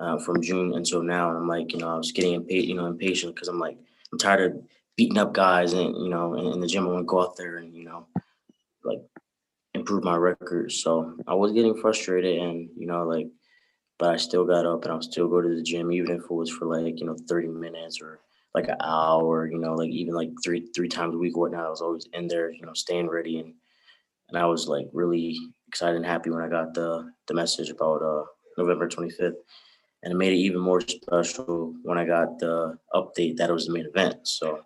uh, 0.00 0.18
from 0.18 0.42
June 0.42 0.74
until 0.74 1.02
now. 1.02 1.28
And 1.28 1.38
I'm 1.38 1.48
like, 1.48 1.72
you 1.72 1.78
know, 1.78 1.88
I 1.88 1.96
was 1.96 2.12
getting 2.12 2.34
impatient, 2.34 2.68
you 2.68 2.74
know, 2.74 2.86
impatient 2.86 3.34
because 3.34 3.48
I'm 3.48 3.60
like, 3.60 3.78
I'm 4.12 4.18
tired 4.18 4.52
of 4.52 4.62
beating 4.96 5.18
up 5.18 5.32
guys, 5.32 5.72
and 5.72 5.96
you 5.96 6.08
know, 6.08 6.34
in, 6.34 6.46
in 6.46 6.60
the 6.60 6.66
gym, 6.66 6.84
I 6.84 6.90
want 6.90 7.02
to 7.02 7.06
go 7.06 7.22
out 7.22 7.36
there 7.36 7.58
and 7.58 7.72
you 7.72 7.84
know, 7.84 8.06
like 8.82 9.00
improve 9.74 10.02
my 10.02 10.16
record. 10.16 10.72
So 10.72 11.16
I 11.26 11.34
was 11.34 11.52
getting 11.52 11.76
frustrated, 11.76 12.38
and 12.42 12.68
you 12.76 12.86
know, 12.86 13.04
like, 13.04 13.28
but 13.98 14.12
I 14.12 14.16
still 14.16 14.44
got 14.44 14.66
up 14.66 14.82
and 14.82 14.92
I 14.92 14.94
will 14.94 15.02
still 15.02 15.28
go 15.28 15.40
to 15.40 15.54
the 15.54 15.62
gym, 15.62 15.92
even 15.92 16.16
if 16.16 16.22
it 16.22 16.30
was 16.30 16.50
for 16.50 16.66
like 16.66 16.98
you 17.00 17.06
know 17.06 17.16
30 17.28 17.48
minutes 17.48 18.00
or 18.00 18.20
like 18.54 18.68
an 18.68 18.76
hour, 18.80 19.46
you 19.46 19.58
know, 19.58 19.74
like 19.74 19.90
even 19.90 20.14
like 20.14 20.30
three 20.44 20.66
three 20.74 20.88
times 20.88 21.14
a 21.14 21.18
week 21.18 21.36
or 21.36 21.42
whatnot. 21.42 21.66
I 21.66 21.70
was 21.70 21.80
always 21.80 22.06
in 22.12 22.28
there, 22.28 22.50
you 22.50 22.62
know, 22.62 22.74
staying 22.74 23.08
ready 23.08 23.38
and 23.38 23.54
and 24.28 24.38
I 24.38 24.46
was 24.46 24.68
like 24.68 24.88
really 24.92 25.36
excited 25.68 25.96
and 25.96 26.06
happy 26.06 26.30
when 26.30 26.42
I 26.42 26.48
got 26.48 26.74
the 26.74 27.10
the 27.26 27.34
message 27.34 27.70
about 27.70 28.02
uh, 28.02 28.24
November 28.58 28.88
25th, 28.88 29.34
and 30.02 30.12
it 30.12 30.16
made 30.16 30.32
it 30.32 30.36
even 30.36 30.60
more 30.60 30.80
special 30.80 31.74
when 31.82 31.98
I 31.98 32.04
got 32.04 32.38
the 32.38 32.78
update 32.94 33.36
that 33.36 33.50
it 33.50 33.52
was 33.52 33.66
the 33.66 33.72
main 33.72 33.86
event. 33.86 34.26
So 34.26 34.60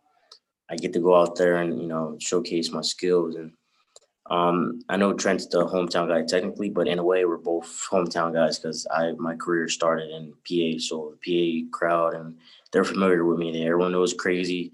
I 0.70 0.76
get 0.76 0.92
to 0.94 1.00
go 1.00 1.16
out 1.20 1.36
there 1.36 1.56
and 1.56 1.80
you 1.80 1.88
know 1.88 2.16
showcase 2.20 2.70
my 2.70 2.82
skills 2.82 3.36
and. 3.36 3.52
Um, 4.30 4.82
I 4.88 4.96
know 4.96 5.14
Trent's 5.14 5.46
the 5.46 5.66
hometown 5.66 6.08
guy 6.08 6.22
technically, 6.22 6.68
but 6.68 6.86
in 6.86 6.98
a 6.98 7.04
way, 7.04 7.24
we're 7.24 7.38
both 7.38 7.86
hometown 7.90 8.34
guys 8.34 8.58
because 8.58 8.86
I 8.90 9.12
my 9.12 9.34
career 9.36 9.68
started 9.68 10.10
in 10.10 10.32
PA, 10.46 10.78
so 10.78 11.14
the 11.22 11.66
PA 11.70 11.76
crowd 11.76 12.14
and 12.14 12.36
they're 12.72 12.84
familiar 12.84 13.24
with 13.24 13.38
me. 13.38 13.66
Everyone 13.66 13.92
knows 13.92 14.12
Crazy. 14.12 14.72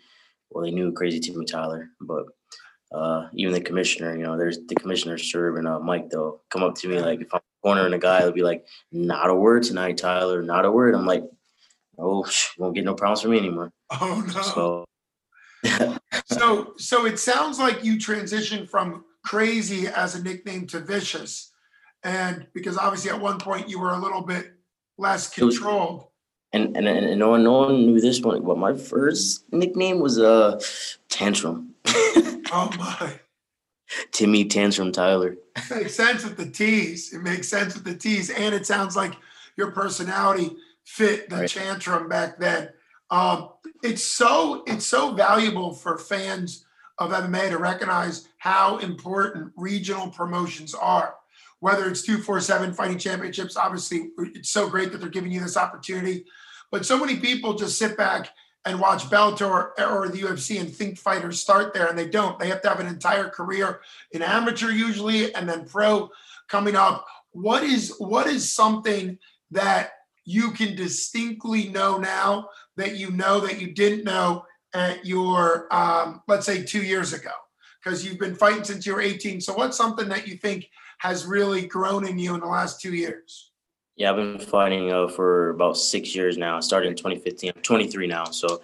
Well, 0.50 0.64
they 0.64 0.70
knew 0.70 0.92
Crazy 0.92 1.20
Timmy 1.20 1.44
Tyler, 1.44 1.90
but 2.00 2.26
uh, 2.92 3.28
even 3.34 3.54
the 3.54 3.60
commissioner, 3.60 4.16
you 4.16 4.22
know, 4.22 4.36
there's 4.36 4.58
the 4.66 4.74
commissioner 4.74 5.18
serving 5.18 5.66
uh, 5.66 5.78
Mike 5.80 6.10
though 6.10 6.40
come 6.50 6.62
up 6.62 6.74
to 6.76 6.88
me 6.88 7.00
like 7.00 7.20
if 7.20 7.32
I'm 7.32 7.40
cornering 7.62 7.94
a 7.94 7.98
guy, 7.98 8.20
he'll 8.20 8.32
be 8.32 8.42
like, 8.42 8.66
"Not 8.92 9.30
a 9.30 9.34
word 9.34 9.62
tonight, 9.62 9.98
Tyler. 9.98 10.42
Not 10.42 10.64
a 10.64 10.70
word." 10.70 10.94
I'm 10.94 11.06
like, 11.06 11.24
"Oh, 11.98 12.26
won't 12.58 12.74
get 12.74 12.84
no 12.84 12.94
problems 12.94 13.22
from 13.22 13.32
me 13.32 13.38
anymore." 13.38 13.70
Oh 14.00 14.24
no. 14.34 14.42
So, 14.42 14.84
so, 16.26 16.74
so 16.78 17.06
it 17.06 17.18
sounds 17.18 17.60
like 17.60 17.84
you 17.84 17.96
transitioned 17.96 18.68
from 18.68 19.04
crazy 19.24 19.86
as 19.88 20.14
a 20.14 20.22
nickname 20.22 20.66
to 20.68 20.80
vicious, 20.80 21.52
and 22.02 22.46
because 22.54 22.76
obviously 22.78 23.10
at 23.10 23.20
one 23.20 23.38
point 23.38 23.68
you 23.68 23.80
were 23.80 23.92
a 23.92 23.98
little 23.98 24.22
bit 24.22 24.52
less 24.98 25.28
controlled. 25.32 26.06
and, 26.52 26.76
and 26.76 26.86
and 26.86 27.18
no 27.18 27.30
one 27.30 27.42
no 27.42 27.52
one 27.52 27.86
knew 27.86 28.00
this 28.00 28.20
one, 28.20 28.44
but 28.44 28.58
my 28.58 28.74
first 28.76 29.44
nickname 29.52 29.98
was 30.00 30.18
a 30.18 30.28
uh, 30.28 30.60
tantrum. 31.08 31.74
Oh 32.56 32.70
my. 32.78 33.18
Timmy 34.12 34.44
Tantrum 34.44 34.92
Tyler. 34.92 35.36
makes 35.70 35.94
sense 35.96 36.22
with 36.24 36.36
the 36.36 36.48
T's. 36.48 37.12
It 37.12 37.20
makes 37.22 37.48
sense 37.48 37.74
with 37.74 37.84
the 37.84 37.96
T's, 37.96 38.30
and 38.30 38.54
it 38.54 38.64
sounds 38.66 38.94
like 38.94 39.14
your 39.56 39.72
personality 39.72 40.54
fit 40.84 41.28
the 41.30 41.36
Right. 41.36 41.48
tantrum 41.50 42.08
back 42.08 42.38
then. 42.38 42.68
Um, 43.10 43.48
it's 43.82 44.04
so 44.04 44.62
it's 44.68 44.86
so 44.86 45.14
valuable 45.14 45.74
for 45.74 45.98
fans 45.98 46.64
of 46.98 47.10
MMA 47.10 47.50
to 47.50 47.58
recognize 47.58 48.28
how 48.38 48.78
important 48.78 49.52
regional 49.56 50.08
promotions 50.08 50.74
are. 50.74 51.16
Whether 51.60 51.88
it's 51.88 52.02
two 52.02 52.18
four 52.18 52.40
seven 52.40 52.72
fighting 52.72 52.98
championships, 52.98 53.56
obviously 53.56 54.10
it's 54.18 54.50
so 54.50 54.68
great 54.68 54.92
that 54.92 54.98
they're 54.98 55.08
giving 55.08 55.32
you 55.32 55.40
this 55.40 55.56
opportunity. 55.56 56.24
But 56.70 56.84
so 56.84 56.98
many 56.98 57.16
people 57.16 57.54
just 57.54 57.78
sit 57.78 57.96
back 57.96 58.30
and 58.66 58.80
watch 58.80 59.04
Bellator 59.04 59.48
or, 59.48 59.74
or 59.78 60.08
the 60.08 60.22
UFC 60.22 60.60
and 60.60 60.74
think 60.74 60.98
fighters 60.98 61.40
start 61.40 61.74
there, 61.74 61.86
and 61.86 61.98
they 61.98 62.08
don't. 62.08 62.38
They 62.38 62.48
have 62.48 62.62
to 62.62 62.68
have 62.68 62.80
an 62.80 62.86
entire 62.86 63.28
career 63.28 63.80
in 64.12 64.22
amateur 64.22 64.70
usually, 64.70 65.34
and 65.34 65.48
then 65.48 65.66
pro 65.66 66.10
coming 66.48 66.76
up. 66.76 67.06
What 67.32 67.62
is 67.62 67.94
what 67.98 68.26
is 68.26 68.52
something 68.52 69.18
that 69.50 69.90
you 70.24 70.50
can 70.52 70.74
distinctly 70.74 71.68
know 71.68 71.98
now 71.98 72.48
that 72.76 72.96
you 72.96 73.10
know 73.10 73.40
that 73.40 73.60
you 73.60 73.72
didn't 73.72 74.04
know 74.04 74.44
at 74.74 75.06
your 75.06 75.72
um, 75.74 76.22
let's 76.28 76.46
say 76.46 76.62
two 76.62 76.82
years 76.82 77.12
ago 77.12 77.30
because 77.82 78.04
you've 78.04 78.18
been 78.18 78.34
fighting 78.34 78.64
since 78.64 78.84
you 78.84 78.94
were 78.94 79.00
18 79.00 79.40
so 79.40 79.54
what's 79.54 79.76
something 79.76 80.08
that 80.08 80.26
you 80.26 80.36
think 80.36 80.68
has 80.98 81.24
really 81.24 81.66
grown 81.66 82.06
in 82.06 82.18
you 82.18 82.34
in 82.34 82.40
the 82.40 82.46
last 82.46 82.80
two 82.80 82.94
years 82.94 83.52
Yeah, 83.96 84.10
I've 84.10 84.16
been 84.16 84.38
fighting 84.38 84.92
uh, 84.92 85.06
for 85.06 85.50
about 85.50 85.76
six 85.76 86.16
years 86.16 86.36
now. 86.36 86.56
I 86.56 86.60
started 86.60 86.88
in 86.88 86.96
2015. 86.96 87.52
I'm 87.54 87.62
23 87.62 88.06
now. 88.08 88.24
So, 88.24 88.60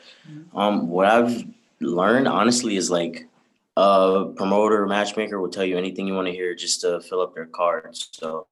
um, 0.57 0.89
what 0.89 1.07
I've 1.07 1.47
learned 1.81 2.27
honestly 2.27 2.75
is 2.75 2.91
like 2.91 3.29
a 3.77 4.33
promoter, 4.35 4.87
matchmaker 4.89 5.41
will 5.41 5.49
tell 5.49 5.65
you 5.65 5.79
anything 5.79 6.09
you 6.09 6.15
want 6.15 6.27
to 6.27 6.33
hear 6.33 6.57
just 6.57 6.81
to 6.81 7.01
fill 7.03 7.21
up 7.21 7.33
their 7.35 7.47
cards. 7.47 8.09
So, 8.13 8.49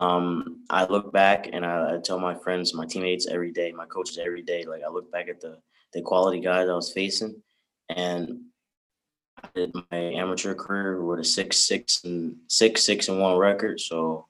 um, 0.00 0.64
I 0.70 0.84
look 0.84 1.12
back 1.12 1.48
and 1.52 1.64
I, 1.64 1.94
I 1.94 1.98
tell 1.98 2.18
my 2.18 2.34
friends, 2.34 2.74
my 2.74 2.84
teammates 2.84 3.26
every 3.26 3.52
day, 3.52 3.72
my 3.72 3.86
coaches 3.86 4.18
every 4.18 4.42
day. 4.42 4.64
Like 4.64 4.82
I 4.86 4.90
look 4.90 5.10
back 5.10 5.28
at 5.28 5.40
the 5.40 5.58
the 5.94 6.02
quality 6.02 6.40
guys 6.40 6.68
I 6.68 6.74
was 6.74 6.92
facing, 6.92 7.42
and 7.88 8.40
I 9.42 9.48
did 9.54 9.74
my 9.74 9.98
amateur 9.98 10.54
career 10.54 11.02
with 11.02 11.20
a 11.20 11.24
six 11.24 11.56
six 11.56 12.04
and 12.04 12.36
six 12.48 12.84
six 12.84 13.08
and 13.08 13.20
one 13.20 13.38
record. 13.38 13.80
So 13.80 14.26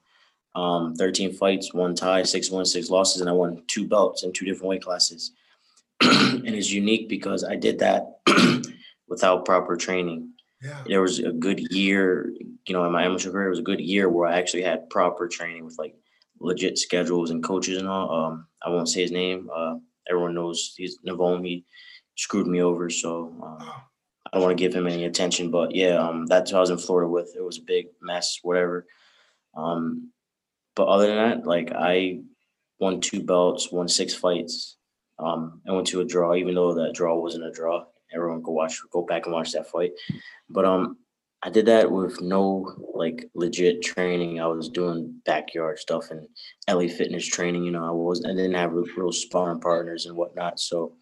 um, 0.55 0.95
13 0.95 1.33
fights, 1.33 1.73
one 1.73 1.95
tie, 1.95 2.23
six 2.23 2.49
wins, 2.49 2.71
six 2.71 2.89
losses, 2.89 3.21
and 3.21 3.29
I 3.29 3.33
won 3.33 3.63
two 3.67 3.85
belts 3.85 4.23
in 4.23 4.31
two 4.31 4.45
different 4.45 4.69
weight 4.69 4.83
classes. 4.83 5.31
and 6.01 6.47
it's 6.47 6.71
unique 6.71 7.09
because 7.09 7.43
I 7.43 7.55
did 7.55 7.79
that 7.79 8.19
without 9.07 9.45
proper 9.45 9.75
training. 9.75 10.29
yeah 10.61 10.81
There 10.87 11.01
was 11.01 11.19
a 11.19 11.31
good 11.31 11.59
year, 11.71 12.33
you 12.39 12.73
know, 12.73 12.85
in 12.85 12.91
my 12.91 13.03
amateur 13.03 13.31
career, 13.31 13.47
it 13.47 13.51
was 13.51 13.59
a 13.59 13.63
good 13.63 13.81
year 13.81 14.09
where 14.09 14.27
I 14.27 14.37
actually 14.37 14.63
had 14.63 14.89
proper 14.89 15.27
training 15.27 15.65
with 15.65 15.77
like 15.77 15.95
legit 16.39 16.77
schedules 16.77 17.31
and 17.31 17.43
coaches 17.43 17.77
and 17.77 17.87
all. 17.87 18.11
Um, 18.11 18.47
I 18.63 18.69
won't 18.69 18.89
say 18.89 19.01
his 19.01 19.11
name. 19.11 19.49
Uh, 19.53 19.75
everyone 20.09 20.35
knows 20.35 20.73
he's 20.77 20.99
Navone. 21.07 21.45
He 21.45 21.65
screwed 22.15 22.47
me 22.47 22.61
over, 22.61 22.89
so 22.89 23.35
um, 23.43 23.57
I 23.59 24.29
don't 24.33 24.41
want 24.41 24.57
to 24.57 24.63
give 24.63 24.73
him 24.73 24.87
any 24.87 25.05
attention, 25.05 25.51
but 25.51 25.73
yeah, 25.73 25.95
um, 25.97 26.25
that's 26.25 26.53
I 26.53 26.59
was 26.59 26.69
in 26.69 26.77
Florida 26.77 27.09
with. 27.09 27.33
It 27.37 27.43
was 27.43 27.59
a 27.59 27.63
big 27.63 27.87
mess, 28.01 28.39
whatever. 28.41 28.85
Um, 29.55 30.11
but 30.75 30.87
other 30.87 31.07
than 31.07 31.15
that, 31.15 31.47
like 31.47 31.71
I 31.73 32.21
won 32.79 33.01
two 33.01 33.23
belts, 33.23 33.71
won 33.71 33.87
six 33.87 34.13
fights, 34.13 34.77
um, 35.19 35.61
and 35.65 35.75
went 35.75 35.87
to 35.87 36.01
a 36.01 36.05
draw, 36.05 36.35
even 36.35 36.55
though 36.55 36.73
that 36.73 36.93
draw 36.93 37.17
wasn't 37.17 37.45
a 37.45 37.51
draw. 37.51 37.85
Everyone 38.13 38.41
go 38.41 38.51
watch, 38.51 38.79
go 38.91 39.03
back 39.03 39.25
and 39.25 39.33
watch 39.33 39.51
that 39.53 39.69
fight. 39.69 39.91
But 40.49 40.65
um, 40.65 40.97
I 41.43 41.49
did 41.49 41.67
that 41.67 41.91
with 41.91 42.21
no 42.21 42.73
like 42.93 43.29
legit 43.35 43.83
training. 43.83 44.39
I 44.39 44.47
was 44.47 44.69
doing 44.69 45.21
backyard 45.25 45.77
stuff 45.79 46.09
and 46.09 46.27
LA 46.67 46.87
fitness 46.87 47.27
training. 47.27 47.63
You 47.63 47.71
know, 47.71 47.85
I 47.85 47.91
was 47.91 48.23
I 48.25 48.29
didn't 48.29 48.55
have 48.55 48.73
real, 48.73 49.11
sparring 49.11 49.59
partners 49.59 50.05
and 50.05 50.15
whatnot. 50.15 50.59
So 50.59 50.95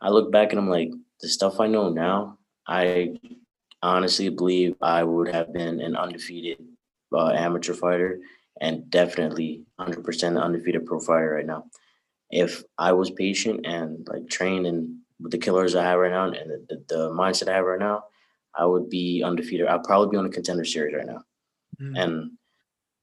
I 0.00 0.10
look 0.10 0.30
back 0.30 0.50
and 0.50 0.58
I'm 0.58 0.68
like, 0.68 0.90
the 1.20 1.28
stuff 1.28 1.60
I 1.60 1.68
know 1.68 1.88
now, 1.88 2.38
I 2.66 3.14
honestly 3.82 4.28
believe 4.28 4.74
I 4.82 5.04
would 5.04 5.28
have 5.28 5.52
been 5.52 5.80
an 5.80 5.96
undefeated 5.96 6.58
uh, 7.14 7.30
amateur 7.30 7.74
fighter 7.74 8.20
and 8.60 8.88
definitely 8.90 9.64
100% 9.80 10.42
undefeated 10.42 10.86
pro 10.86 11.00
fighter 11.00 11.34
right 11.34 11.46
now. 11.46 11.64
If 12.30 12.62
I 12.78 12.92
was 12.92 13.10
patient 13.10 13.66
and 13.66 14.06
like 14.10 14.28
trained 14.28 14.66
and 14.66 14.98
with 15.20 15.32
the 15.32 15.38
killers 15.38 15.74
I 15.74 15.84
have 15.84 15.98
right 15.98 16.10
now 16.10 16.26
and 16.26 16.34
the, 16.34 16.66
the, 16.68 16.84
the 16.88 17.10
mindset 17.10 17.48
I 17.48 17.56
have 17.56 17.64
right 17.64 17.78
now, 17.78 18.04
I 18.54 18.66
would 18.66 18.88
be 18.90 19.22
undefeated. 19.22 19.66
I'd 19.66 19.84
probably 19.84 20.10
be 20.10 20.16
on 20.16 20.26
a 20.26 20.30
contender 20.30 20.64
series 20.64 20.94
right 20.94 21.06
now. 21.06 21.24
Mm. 21.80 21.98
And 21.98 22.30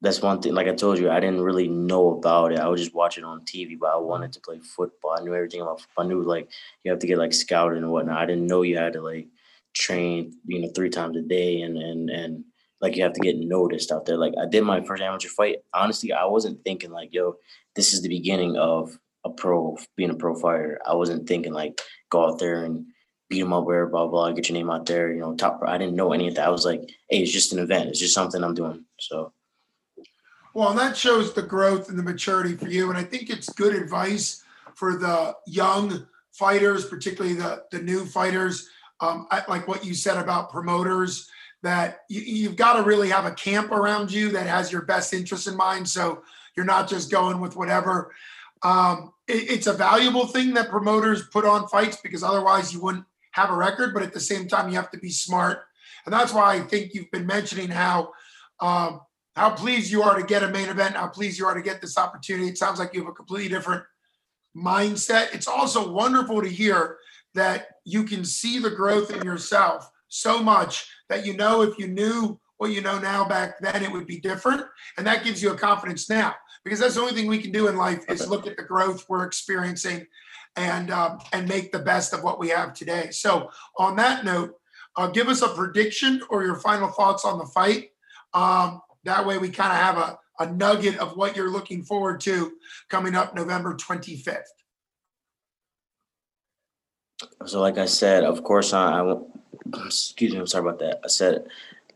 that's 0.01 0.21
one 0.21 0.41
thing. 0.41 0.53
Like 0.53 0.67
I 0.67 0.75
told 0.75 0.99
you, 0.99 1.09
I 1.09 1.19
didn't 1.19 1.41
really 1.41 1.67
know 1.67 2.11
about 2.11 2.53
it. 2.53 2.59
I 2.59 2.67
was 2.67 2.81
just 2.81 2.95
watching 2.95 3.23
on 3.23 3.41
TV, 3.41 3.77
but 3.77 3.91
I 3.91 3.97
wanted 3.97 4.31
to 4.33 4.39
play 4.39 4.59
football. 4.59 5.15
I 5.17 5.23
knew 5.23 5.35
everything 5.35 5.61
about. 5.61 5.81
football. 5.81 6.05
I 6.05 6.07
knew 6.07 6.21
like 6.23 6.49
you 6.83 6.91
have 6.91 6.99
to 6.99 7.07
get 7.07 7.17
like 7.17 7.33
scouted 7.33 7.77
and 7.77 7.91
whatnot. 7.91 8.17
I 8.17 8.25
didn't 8.25 8.47
know 8.47 8.61
you 8.61 8.77
had 8.77 8.93
to 8.93 9.01
like 9.01 9.27
train, 9.73 10.33
you 10.45 10.61
know, 10.61 10.69
three 10.73 10.89
times 10.89 11.17
a 11.17 11.21
day 11.21 11.61
and 11.61 11.77
and 11.77 12.09
and 12.09 12.43
like 12.81 12.95
you 12.95 13.03
have 13.03 13.13
to 13.13 13.19
get 13.19 13.37
noticed 13.37 13.91
out 13.91 14.05
there. 14.05 14.17
Like 14.17 14.33
I 14.41 14.45
did 14.45 14.63
my 14.63 14.81
first 14.81 15.03
amateur 15.03 15.27
fight. 15.29 15.57
Honestly, 15.73 16.13
I 16.13 16.25
wasn't 16.25 16.63
thinking 16.63 16.91
like, 16.91 17.13
yo, 17.13 17.35
this 17.75 17.93
is 17.93 18.01
the 18.01 18.09
beginning 18.09 18.55
of 18.55 18.97
a 19.25 19.29
pro 19.29 19.77
being 19.97 20.11
a 20.11 20.15
pro 20.15 20.35
fighter. 20.35 20.79
I 20.87 20.95
wasn't 20.95 21.27
thinking 21.27 21.51
like 21.51 21.81
go 22.09 22.25
out 22.25 22.39
there 22.39 22.63
and 22.63 22.85
beat 23.29 23.41
them 23.41 23.53
up, 23.53 23.63
where 23.65 23.85
blah 23.87 24.07
blah, 24.07 24.31
get 24.31 24.49
your 24.49 24.57
name 24.57 24.69
out 24.69 24.85
there, 24.85 25.13
you 25.13 25.19
know, 25.19 25.35
top. 25.35 25.61
I 25.65 25.77
didn't 25.77 25.95
know 25.95 26.11
any 26.13 26.27
of 26.27 26.35
that. 26.35 26.47
I 26.47 26.49
was 26.49 26.65
like, 26.65 26.81
hey, 27.09 27.19
it's 27.19 27.31
just 27.31 27.53
an 27.53 27.59
event. 27.59 27.89
It's 27.89 27.99
just 27.99 28.13
something 28.13 28.43
I'm 28.43 28.55
doing. 28.55 28.83
So. 28.99 29.31
Well, 30.55 30.69
and 30.69 30.79
that 30.79 30.97
shows 30.97 31.33
the 31.33 31.43
growth 31.43 31.89
and 31.89 31.97
the 31.97 32.03
maturity 32.03 32.55
for 32.55 32.67
you. 32.67 32.89
And 32.89 32.97
I 32.97 33.03
think 33.03 33.29
it's 33.29 33.49
good 33.53 33.75
advice 33.75 34.43
for 34.73 34.97
the 34.97 35.35
young 35.45 36.07
fighters, 36.33 36.85
particularly 36.85 37.35
the, 37.35 37.63
the 37.71 37.79
new 37.79 38.03
fighters. 38.03 38.67
Um, 38.99 39.27
I, 39.29 39.43
like 39.47 39.67
what 39.67 39.85
you 39.85 39.93
said 39.93 40.17
about 40.17 40.49
promoters, 40.49 41.29
that 41.61 41.99
you, 42.09 42.21
you've 42.21 42.55
got 42.55 42.73
to 42.77 42.83
really 42.83 43.09
have 43.09 43.25
a 43.25 43.31
camp 43.31 43.71
around 43.71 44.11
you 44.11 44.31
that 44.31 44.47
has 44.47 44.71
your 44.71 44.81
best 44.81 45.13
interest 45.13 45.47
in 45.47 45.55
mind. 45.55 45.87
So 45.87 46.23
you're 46.57 46.65
not 46.65 46.89
just 46.89 47.11
going 47.11 47.39
with 47.39 47.55
whatever. 47.55 48.11
Um, 48.63 49.13
it- 49.27 49.51
it's 49.51 49.67
a 49.67 49.73
valuable 49.73 50.25
thing 50.25 50.55
that 50.55 50.69
promoters 50.69 51.27
put 51.27 51.45
on 51.45 51.67
fights 51.67 51.97
because 52.01 52.23
otherwise 52.23 52.73
you 52.73 52.81
wouldn't 52.81 53.05
have 53.31 53.49
a 53.49 53.55
record. 53.55 53.93
But 53.93 54.03
at 54.03 54.13
the 54.13 54.19
same 54.19 54.47
time, 54.47 54.69
you 54.69 54.75
have 54.75 54.91
to 54.91 54.99
be 54.99 55.09
smart. 55.09 55.59
And 56.05 56.13
that's 56.13 56.33
why 56.33 56.55
I 56.55 56.61
think 56.61 56.93
you've 56.93 57.11
been 57.11 57.25
mentioning 57.25 57.69
how 57.69 58.11
um, 58.59 59.01
how 59.35 59.51
pleased 59.51 59.91
you 59.91 60.03
are 60.03 60.15
to 60.15 60.25
get 60.25 60.43
a 60.43 60.49
main 60.49 60.69
event, 60.69 60.95
how 60.95 61.07
pleased 61.07 61.39
you 61.39 61.45
are 61.45 61.53
to 61.53 61.61
get 61.61 61.81
this 61.81 61.97
opportunity. 61.97 62.49
It 62.49 62.57
sounds 62.57 62.79
like 62.79 62.93
you 62.93 63.01
have 63.01 63.09
a 63.09 63.13
completely 63.13 63.49
different 63.49 63.83
mindset. 64.55 65.33
It's 65.33 65.47
also 65.47 65.91
wonderful 65.91 66.41
to 66.41 66.49
hear 66.49 66.97
that 67.35 67.67
you 67.85 68.03
can 68.03 68.25
see 68.25 68.59
the 68.59 68.71
growth 68.71 69.11
in 69.11 69.23
yourself 69.23 69.89
so 70.09 70.41
much 70.41 70.89
that 71.07 71.25
you 71.25 71.37
know 71.37 71.61
if 71.61 71.77
you 71.77 71.87
knew 71.87 72.39
what 72.57 72.71
you 72.71 72.81
know 72.81 72.99
now 72.99 73.25
back 73.27 73.59
then, 73.61 73.83
it 73.83 73.91
would 73.91 74.07
be 74.07 74.19
different. 74.19 74.63
And 74.97 75.07
that 75.07 75.23
gives 75.23 75.41
you 75.41 75.51
a 75.51 75.57
confidence 75.57 76.09
now 76.09 76.35
because 76.63 76.79
that's 76.79 76.95
the 76.95 77.01
only 77.01 77.13
thing 77.13 77.27
we 77.27 77.41
can 77.41 77.51
do 77.51 77.67
in 77.67 77.77
life 77.77 78.03
is 78.09 78.27
look 78.27 78.47
at 78.47 78.57
the 78.57 78.63
growth 78.63 79.05
we're 79.07 79.25
experiencing 79.25 80.05
and 80.55 80.91
um, 80.91 81.19
and 81.33 81.47
make 81.47 81.71
the 81.71 81.79
best 81.79 82.13
of 82.13 82.23
what 82.23 82.39
we 82.39 82.49
have 82.49 82.73
today. 82.73 83.09
So 83.11 83.49
on 83.77 83.95
that 83.97 84.25
note, 84.25 84.55
uh, 84.95 85.07
give 85.07 85.29
us 85.29 85.41
a 85.41 85.49
prediction 85.49 86.21
or 86.29 86.43
your 86.43 86.55
final 86.55 86.89
thoughts 86.89 87.25
on 87.25 87.37
the 87.37 87.45
fight. 87.45 87.91
Um, 88.33 88.81
that 89.03 89.25
way 89.25 89.37
we 89.37 89.49
kind 89.49 89.71
of 89.71 89.77
have 89.77 89.97
a, 89.97 90.19
a 90.39 90.51
nugget 90.51 90.97
of 90.97 91.15
what 91.15 91.35
you're 91.35 91.51
looking 91.51 91.83
forward 91.83 92.19
to 92.21 92.53
coming 92.89 93.15
up 93.15 93.35
November 93.35 93.75
25th. 93.75 94.43
So, 97.45 97.61
like 97.61 97.77
I 97.77 97.85
said, 97.85 98.23
of 98.23 98.43
course, 98.43 98.73
I, 98.73 99.01
I 99.01 99.15
excuse 99.85 100.33
me, 100.33 100.39
I'm 100.39 100.47
sorry 100.47 100.67
about 100.67 100.79
that. 100.79 100.99
I 101.03 101.07
said, 101.07 101.47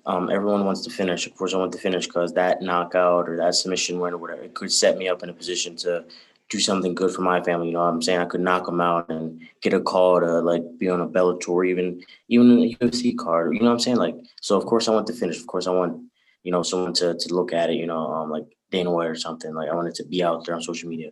um, 0.05 0.29
everyone 0.29 0.65
wants 0.65 0.81
to 0.81 0.89
finish. 0.89 1.27
Of 1.27 1.35
course, 1.35 1.53
I 1.53 1.57
want 1.57 1.71
to 1.73 1.77
finish 1.77 2.07
because 2.07 2.33
that 2.33 2.61
knockout 2.61 3.29
or 3.29 3.37
that 3.37 3.55
submission 3.55 3.99
win 3.99 4.13
or 4.13 4.17
whatever, 4.17 4.43
it 4.43 4.53
could 4.53 4.71
set 4.71 4.97
me 4.97 5.07
up 5.07 5.23
in 5.23 5.29
a 5.29 5.33
position 5.33 5.75
to 5.77 6.05
do 6.49 6.59
something 6.59 6.93
good 6.93 7.11
for 7.11 7.21
my 7.21 7.41
family. 7.41 7.67
You 7.67 7.73
know 7.73 7.79
what 7.79 7.93
I'm 7.93 8.01
saying? 8.01 8.19
I 8.19 8.25
could 8.25 8.41
knock 8.41 8.65
them 8.65 8.81
out 8.81 9.09
and 9.09 9.41
get 9.61 9.73
a 9.73 9.81
call 9.81 10.19
to 10.19 10.39
like 10.39 10.63
be 10.77 10.89
on 10.89 11.01
a 11.01 11.07
Bellator, 11.07 11.67
even 11.67 12.03
even 12.27 12.51
a 12.51 12.75
UFC 12.75 13.17
card. 13.17 13.53
You 13.53 13.61
know 13.61 13.67
what 13.67 13.73
I'm 13.73 13.79
saying? 13.79 13.97
Like, 13.97 14.15
so 14.41 14.57
of 14.57 14.65
course 14.65 14.87
I 14.87 14.91
want 14.91 15.07
to 15.07 15.13
finish. 15.13 15.39
Of 15.39 15.47
course 15.47 15.67
I 15.67 15.71
want, 15.71 16.01
you 16.43 16.51
know, 16.51 16.63
someone 16.63 16.93
to 16.93 17.15
to 17.17 17.33
look 17.33 17.53
at 17.53 17.69
it. 17.69 17.75
You 17.75 17.87
know, 17.87 18.07
um, 18.07 18.29
like 18.29 18.45
Dana 18.71 18.91
White 18.91 19.07
or 19.07 19.15
something. 19.15 19.53
Like 19.53 19.69
I 19.69 19.75
wanted 19.75 19.95
to 19.95 20.05
be 20.05 20.23
out 20.23 20.45
there 20.45 20.55
on 20.55 20.61
social 20.61 20.89
media. 20.89 21.11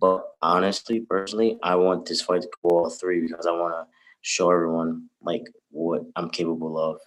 But 0.00 0.24
honestly, 0.40 1.00
personally, 1.00 1.58
I 1.62 1.74
want 1.76 2.06
this 2.06 2.22
fight 2.22 2.42
to 2.42 2.48
go 2.62 2.70
all 2.70 2.90
three 2.90 3.20
because 3.20 3.46
I 3.46 3.52
want 3.52 3.74
to 3.74 3.86
show 4.22 4.50
everyone 4.50 5.08
like 5.20 5.44
what 5.70 6.02
I'm 6.16 6.30
capable 6.30 6.78
of. 6.78 6.98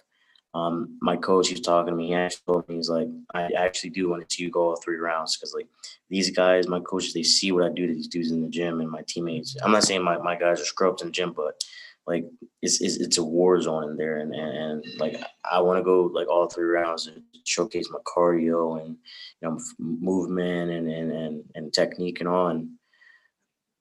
Um, 0.56 0.96
my 1.02 1.16
coach, 1.16 1.48
he 1.48 1.54
was 1.54 1.60
talking 1.60 1.92
to 1.92 1.96
me. 1.96 2.06
He 2.08 2.14
actually 2.14 2.42
told 2.46 2.68
me, 2.68 2.76
he's 2.76 2.88
like, 2.88 3.08
I 3.34 3.50
actually 3.58 3.90
do 3.90 4.08
want 4.08 4.26
to 4.26 4.34
see 4.34 4.44
you 4.44 4.50
go 4.50 4.70
all 4.70 4.76
three 4.76 4.96
rounds 4.96 5.36
because 5.36 5.52
like 5.54 5.66
these 6.08 6.30
guys, 6.30 6.66
my 6.66 6.80
coaches, 6.80 7.12
they 7.12 7.22
see 7.22 7.52
what 7.52 7.64
I 7.64 7.68
do 7.68 7.86
to 7.86 7.92
these 7.92 8.08
dudes 8.08 8.30
in 8.30 8.40
the 8.40 8.48
gym 8.48 8.80
and 8.80 8.90
my 8.90 9.02
teammates. 9.06 9.54
I'm 9.62 9.72
not 9.72 9.84
saying 9.84 10.02
my, 10.02 10.16
my 10.16 10.34
guys 10.34 10.60
are 10.60 10.64
scrubs 10.64 11.02
in 11.02 11.08
the 11.08 11.12
gym, 11.12 11.34
but 11.36 11.62
like 12.06 12.24
it's 12.62 12.80
it's, 12.80 12.96
it's 12.96 13.18
a 13.18 13.24
war 13.24 13.60
zone 13.60 13.90
in 13.90 13.96
there, 13.96 14.18
and 14.18 14.32
and, 14.32 14.56
and 14.56 14.84
like 14.98 15.20
I 15.44 15.60
want 15.60 15.78
to 15.78 15.82
go 15.82 16.04
like 16.04 16.28
all 16.28 16.46
three 16.46 16.64
rounds 16.64 17.06
and 17.08 17.22
showcase 17.44 17.90
my 17.90 17.98
cardio 18.06 18.80
and 18.80 18.96
you 19.42 19.48
know 19.48 19.60
movement 19.78 20.70
and 20.70 20.88
and 20.88 21.12
and, 21.12 21.44
and 21.54 21.74
technique 21.74 22.20
and 22.20 22.28
all. 22.28 22.46
And 22.46 22.70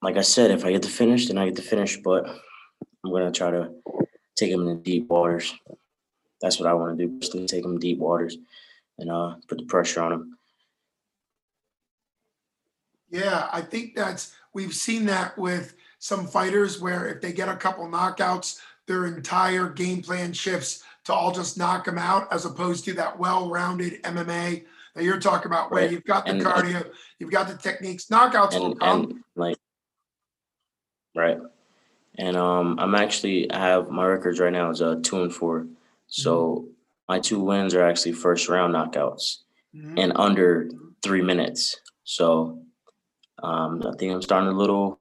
like 0.02 0.18
I 0.18 0.22
said, 0.22 0.52
if 0.52 0.66
I 0.66 0.72
get 0.72 0.82
to 0.84 0.90
finish, 0.90 1.28
then 1.28 1.38
I 1.38 1.46
get 1.46 1.56
to 1.58 1.62
finish. 1.62 1.98
But 1.98 2.28
I'm 3.04 3.12
gonna 3.12 3.32
try 3.32 3.52
to 3.52 3.70
take 4.36 4.52
him 4.52 4.62
in 4.62 4.68
the 4.68 4.76
deep 4.76 5.08
waters. 5.08 5.54
That's 6.42 6.60
what 6.60 6.68
I 6.70 6.74
want 6.74 6.98
to 6.98 7.06
do. 7.08 7.20
Just 7.20 7.32
take 7.50 7.64
them 7.64 7.80
deep 7.80 7.98
waters 8.00 8.38
and 8.98 9.10
uh, 9.10 9.36
put 9.48 9.58
the 9.58 9.66
pressure 9.66 10.02
on 10.02 10.12
them. 10.12 10.38
Yeah, 13.10 13.48
I 13.52 13.62
think 13.62 13.96
that's 13.96 14.36
we've 14.54 14.74
seen 14.74 15.06
that 15.06 15.38
with 15.38 15.76
some 16.00 16.28
fighters 16.28 16.82
where 16.82 17.08
if 17.08 17.22
they 17.22 17.32
get 17.32 17.50
a 17.50 17.56
couple 17.56 17.88
knockouts, 17.88 18.60
their 18.88 19.06
entire 19.06 19.70
game 19.70 20.02
plan 20.02 20.34
shifts 20.34 20.84
to 21.06 21.14
all 21.14 21.32
just 21.32 21.58
knock 21.58 21.86
them 21.86 21.98
out, 21.98 22.32
as 22.34 22.46
opposed 22.46 22.84
to 22.86 22.94
that 22.94 23.18
well-rounded 23.18 24.02
MMA 24.04 24.66
that 24.96 25.04
you're 25.04 25.20
talking 25.20 25.48
about, 25.52 25.72
where 25.72 25.84
Right. 25.84 25.92
you've 25.92 26.04
got 26.04 26.26
the 26.26 26.32
And- 26.32 26.42
cardio, 26.42 26.92
you've 27.20 27.32
got 27.32 27.48
the 27.48 27.56
techniques. 27.56 28.06
Knockouts 28.06 28.60
will 28.60 28.76
come. 28.76 29.04
and 29.04 29.24
like 29.36 29.58
right 31.16 31.40
and 32.18 32.36
um 32.36 32.78
i'm 32.78 32.94
actually 32.94 33.50
i 33.52 33.58
have 33.58 33.90
my 33.90 34.06
records 34.06 34.38
right 34.40 34.52
now 34.52 34.70
is 34.70 34.82
uh 34.82 34.96
two 35.02 35.22
and 35.24 35.34
four 35.34 35.66
so 36.08 36.68
my 37.10 37.20
two 37.20 37.40
wins 37.40 37.74
are 37.74 37.84
actually 37.86 38.12
first 38.14 38.48
round 38.50 38.74
knockouts 38.74 39.38
Mhm. 39.76 40.00
and 40.02 40.14
under 40.16 40.70
three 41.04 41.22
minutes 41.22 41.76
so 42.04 42.62
um 43.44 43.82
i 43.86 43.92
think 43.98 44.14
i'm 44.14 44.22
starting 44.22 44.50
a 44.50 44.54
little 44.58 44.98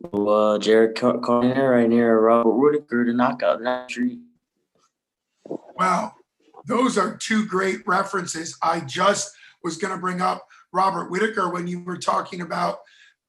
little 0.00 0.28
uh 0.28 0.58
jared 0.58 0.94
Cannonier 0.96 1.70
right 1.70 1.88
near 1.88 2.20
robert 2.20 2.52
whitaker 2.52 3.04
to 3.04 3.12
knock 3.12 3.42
out 3.42 3.62
that 3.62 3.90
street 3.90 4.18
Wow, 5.76 6.12
those 6.66 6.96
are 6.96 7.16
two 7.16 7.46
great 7.46 7.86
references. 7.86 8.56
I 8.62 8.80
just 8.80 9.34
was 9.64 9.76
going 9.76 9.92
to 9.92 9.98
bring 10.00 10.20
up 10.20 10.46
Robert 10.72 11.10
Whitaker 11.10 11.50
when 11.50 11.66
you 11.66 11.82
were 11.82 11.96
talking 11.98 12.40
about 12.42 12.78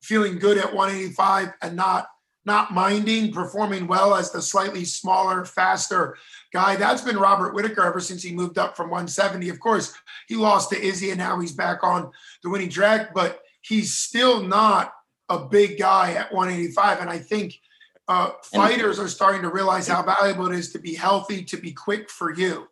feeling 0.03 0.37
good 0.37 0.57
at 0.59 0.71
185 0.73 1.53
and 1.63 1.75
not 1.75 2.07
not 2.45 2.73
minding 2.73 3.31
performing 3.31 3.87
well 3.87 4.13
as 4.15 4.31
the 4.31 4.41
slightly 4.41 4.85
smaller, 4.85 5.45
faster 5.45 6.15
guy. 6.53 6.75
That's 6.75 7.01
been 7.01 7.17
Robert 7.17 7.53
Whitaker 7.53 7.83
ever 7.83 7.99
since 7.99 8.21
he 8.21 8.33
moved 8.33 8.57
up 8.57 8.77
from 8.77 8.89
170. 8.89 9.49
Of 9.49 9.59
course, 9.59 9.93
he 10.27 10.35
lost 10.35 10.69
to 10.69 10.81
Izzy 10.81 11.09
and 11.09 11.17
now 11.17 11.39
he's 11.39 11.51
back 11.51 11.83
on 11.83 12.11
the 12.43 12.49
winning 12.49 12.69
track, 12.69 13.13
but 13.13 13.41
he's 13.61 13.93
still 13.93 14.43
not 14.43 14.93
a 15.29 15.39
big 15.39 15.79
guy 15.79 16.13
at 16.13 16.31
185. 16.31 17.01
And 17.01 17.09
I 17.09 17.17
think 17.17 17.59
uh, 18.07 18.31
fighters 18.43 18.99
are 18.99 19.07
starting 19.07 19.41
to 19.41 19.49
realize 19.49 19.87
how 19.87 20.03
valuable 20.03 20.51
it 20.51 20.57
is 20.57 20.71
to 20.73 20.79
be 20.79 20.93
healthy, 20.93 21.43
to 21.45 21.57
be 21.57 21.71
quick 21.71 22.09
for 22.09 22.33
you. 22.33 22.67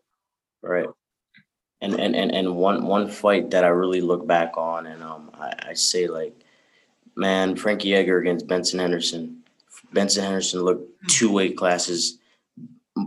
Right. 0.62 0.88
And 1.81 1.99
and 1.99 2.15
and 2.15 2.31
and 2.31 2.55
one 2.55 2.86
one 2.86 3.09
fight 3.09 3.49
that 3.49 3.65
I 3.65 3.67
really 3.67 3.99
look 3.99 4.25
back 4.25 4.55
on 4.55 4.86
and 4.86 5.03
um 5.03 5.31
I, 5.33 5.51
I 5.69 5.73
say 5.73 6.07
like, 6.07 6.33
man, 7.15 7.57
Frankie 7.57 7.93
Edgar 7.93 8.19
against 8.19 8.47
Benson 8.47 8.79
Henderson. 8.79 9.42
Benson 9.93 10.23
Henderson 10.23 10.62
looked 10.62 10.89
two 11.10 11.32
weight 11.32 11.58
classes 11.58 12.19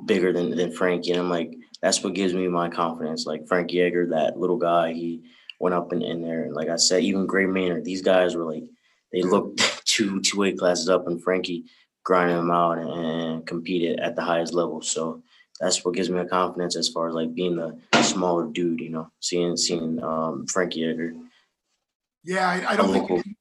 bigger 0.05 0.33
than 0.33 0.57
than 0.57 0.73
Frankie, 0.73 1.13
and 1.13 1.21
I'm 1.21 1.31
like, 1.31 1.55
that's 1.83 2.03
what 2.03 2.15
gives 2.15 2.35
me 2.35 2.49
my 2.49 2.69
confidence. 2.69 3.27
Like 3.27 3.47
Frankie 3.47 3.81
Edgar, 3.81 4.09
that 4.09 4.39
little 4.39 4.57
guy, 4.57 4.93
he 4.93 5.23
went 5.61 5.75
up 5.75 5.93
in, 5.93 6.03
in 6.03 6.23
there, 6.23 6.45
and 6.45 6.55
like 6.55 6.69
I 6.69 6.77
said, 6.77 7.03
even 7.03 7.27
Gray 7.27 7.47
Maynard, 7.47 7.85
these 7.85 8.03
guys 8.03 8.35
were 8.35 8.45
like, 8.45 8.65
they 9.13 9.23
looked 9.23 9.59
two 9.85 10.21
two 10.21 10.39
weight 10.39 10.59
classes 10.59 10.89
up, 10.89 11.07
and 11.07 11.23
Frankie 11.23 11.65
grinded 12.05 12.37
them 12.37 12.51
out 12.51 12.79
and, 12.79 12.91
and 12.91 13.47
competed 13.47 13.99
at 13.99 14.15
the 14.15 14.23
highest 14.23 14.55
level. 14.55 14.81
So 14.81 15.23
that's 15.61 15.85
what 15.85 15.95
gives 15.95 16.11
me 16.11 16.21
a 16.21 16.25
confidence 16.25 16.77
as 16.77 16.89
far 16.89 17.09
as 17.09 17.15
like 17.15 17.35
being 17.35 17.57
the 17.57 18.03
smaller 18.03 18.47
dude, 18.47 18.81
you 18.81 18.91
know, 18.91 19.11
seeing 19.21 19.57
seeing 19.57 20.03
um, 20.03 20.47
Frankie 20.47 20.85
Edgar. 20.85 21.13
Yeah, 22.25 22.49
I, 22.49 22.73
I 22.73 22.77
don't 22.77 22.93
think 22.93 23.09
you 23.09 23.17
Local. 23.17 23.23
can 23.23 23.37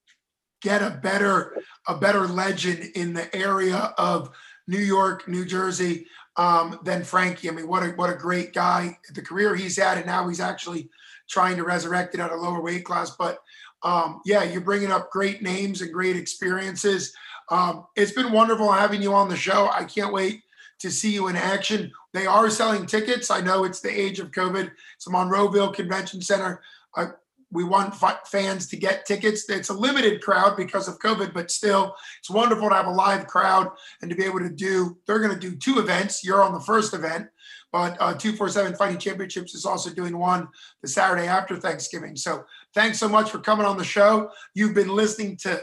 get 0.66 0.82
a 0.82 0.90
better 0.90 1.62
a 1.88 1.96
better 1.96 2.28
legend 2.28 2.92
in 2.96 3.14
the 3.14 3.34
area 3.36 3.94
of 4.00 4.32
New 4.68 4.80
York, 4.80 5.28
New 5.28 5.46
Jersey 5.46 6.08
um, 6.38 6.80
than 6.84 7.04
Frankie. 7.04 7.48
I 7.48 7.54
mean, 7.54 7.68
what 7.68 7.84
a 7.84 7.90
what 7.90 8.10
a 8.10 8.16
great 8.16 8.52
guy. 8.52 8.98
The 9.14 9.22
career 9.22 9.56
he's 9.56 9.78
had, 9.78 9.98
and 9.98 10.08
now 10.08 10.28
he's 10.28 10.40
actually 10.40 10.90
trying 11.30 11.56
to 11.58 11.64
resurrect 11.64 12.16
it 12.16 12.20
at 12.20 12.32
a 12.32 12.36
lower 12.36 12.62
weight 12.62 12.84
class. 12.84 13.12
But 13.12 13.38
um, 13.84 14.22
yeah, 14.26 14.44
you're 14.44 14.62
bringing 14.62 14.92
up 14.92 15.12
great 15.12 15.44
names 15.44 15.82
and 15.82 15.94
great 15.94 16.16
experiences. 16.16 17.14
Um, 17.50 17.86
it's 17.96 18.12
been 18.12 18.32
wonderful 18.32 18.72
having 18.72 19.04
you 19.04 19.14
on 19.14 19.30
the 19.30 19.38
show. 19.38 19.70
I 19.72 19.84
can't 19.84 20.12
wait 20.12 20.42
to 20.80 20.90
see 20.90 21.14
you 21.14 21.28
in 21.28 21.36
action. 21.36 21.92
They 22.12 22.26
are 22.26 22.50
selling 22.50 22.88
tickets. 22.88 23.30
I 23.30 23.42
know 23.42 23.66
it's 23.66 23.82
the 23.82 24.02
age 24.06 24.20
of 24.20 24.32
COVID. 24.32 24.72
It's 24.96 25.06
the 25.06 25.12
Monroeville 25.12 25.76
Convention 25.76 26.22
Center. 26.24 26.62
I, 26.96 27.10
we 27.52 27.64
want 27.64 27.96
fans 28.28 28.68
to 28.68 28.78
get 28.78 29.06
tickets. 29.06 29.50
It's 29.50 29.70
a 29.70 29.74
limited 29.74 30.22
crowd 30.22 30.58
because 30.58 30.88
of 30.88 31.00
COVID, 31.00 31.34
but 31.34 31.52
still, 31.52 31.96
it's 32.20 32.30
wonderful 32.30 32.70
to 32.70 32.76
have 32.76 32.88
a 32.88 32.92
live 32.92 33.28
crowd 33.28 33.70
and 34.02 34.10
to 34.10 34.16
be 34.16 34.26
able 34.26 34.40
to 34.40 34.50
do. 34.50 34.98
They're 35.06 35.20
going 35.20 35.34
to 35.34 35.40
do 35.40 35.56
two 35.56 35.80
events. 35.80 36.24
You're 36.24 36.42
on 36.42 36.54
the 36.54 36.60
first 36.60 36.94
event, 36.94 37.28
but 37.72 37.94
uh, 38.00 38.14
247 38.14 38.76
Fighting 38.76 38.98
Championships 38.98 39.56
is 39.56 39.66
also 39.66 39.90
doing 39.90 40.18
one 40.18 40.48
the 40.82 40.88
Saturday 40.88 41.28
after 41.28 41.56
Thanksgiving. 41.58 42.16
So 42.16 42.44
thanks 42.74 43.00
so 43.00 43.08
much 43.08 43.30
for 43.30 43.40
coming 43.40 43.66
on 43.66 43.78
the 43.78 43.84
show. 43.84 44.30
You've 44.54 44.74
been 44.74 44.94
listening 44.94 45.38
to 45.38 45.62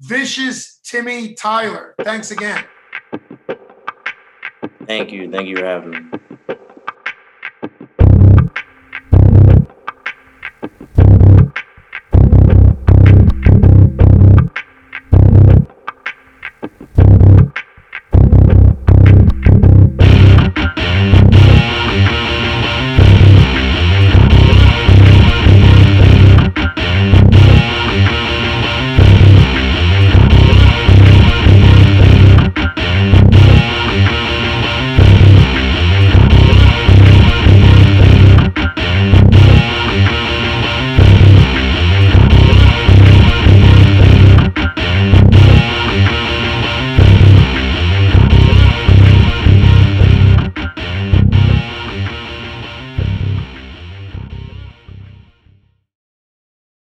Vicious 0.00 0.80
Timmy 0.84 1.34
Tyler. 1.34 1.94
Thanks 2.02 2.30
again. 2.30 2.64
Thank 4.86 5.12
you, 5.12 5.30
thank 5.30 5.48
you 5.48 5.56
for 5.56 5.64
having 5.64 5.90
me. 5.90 6.11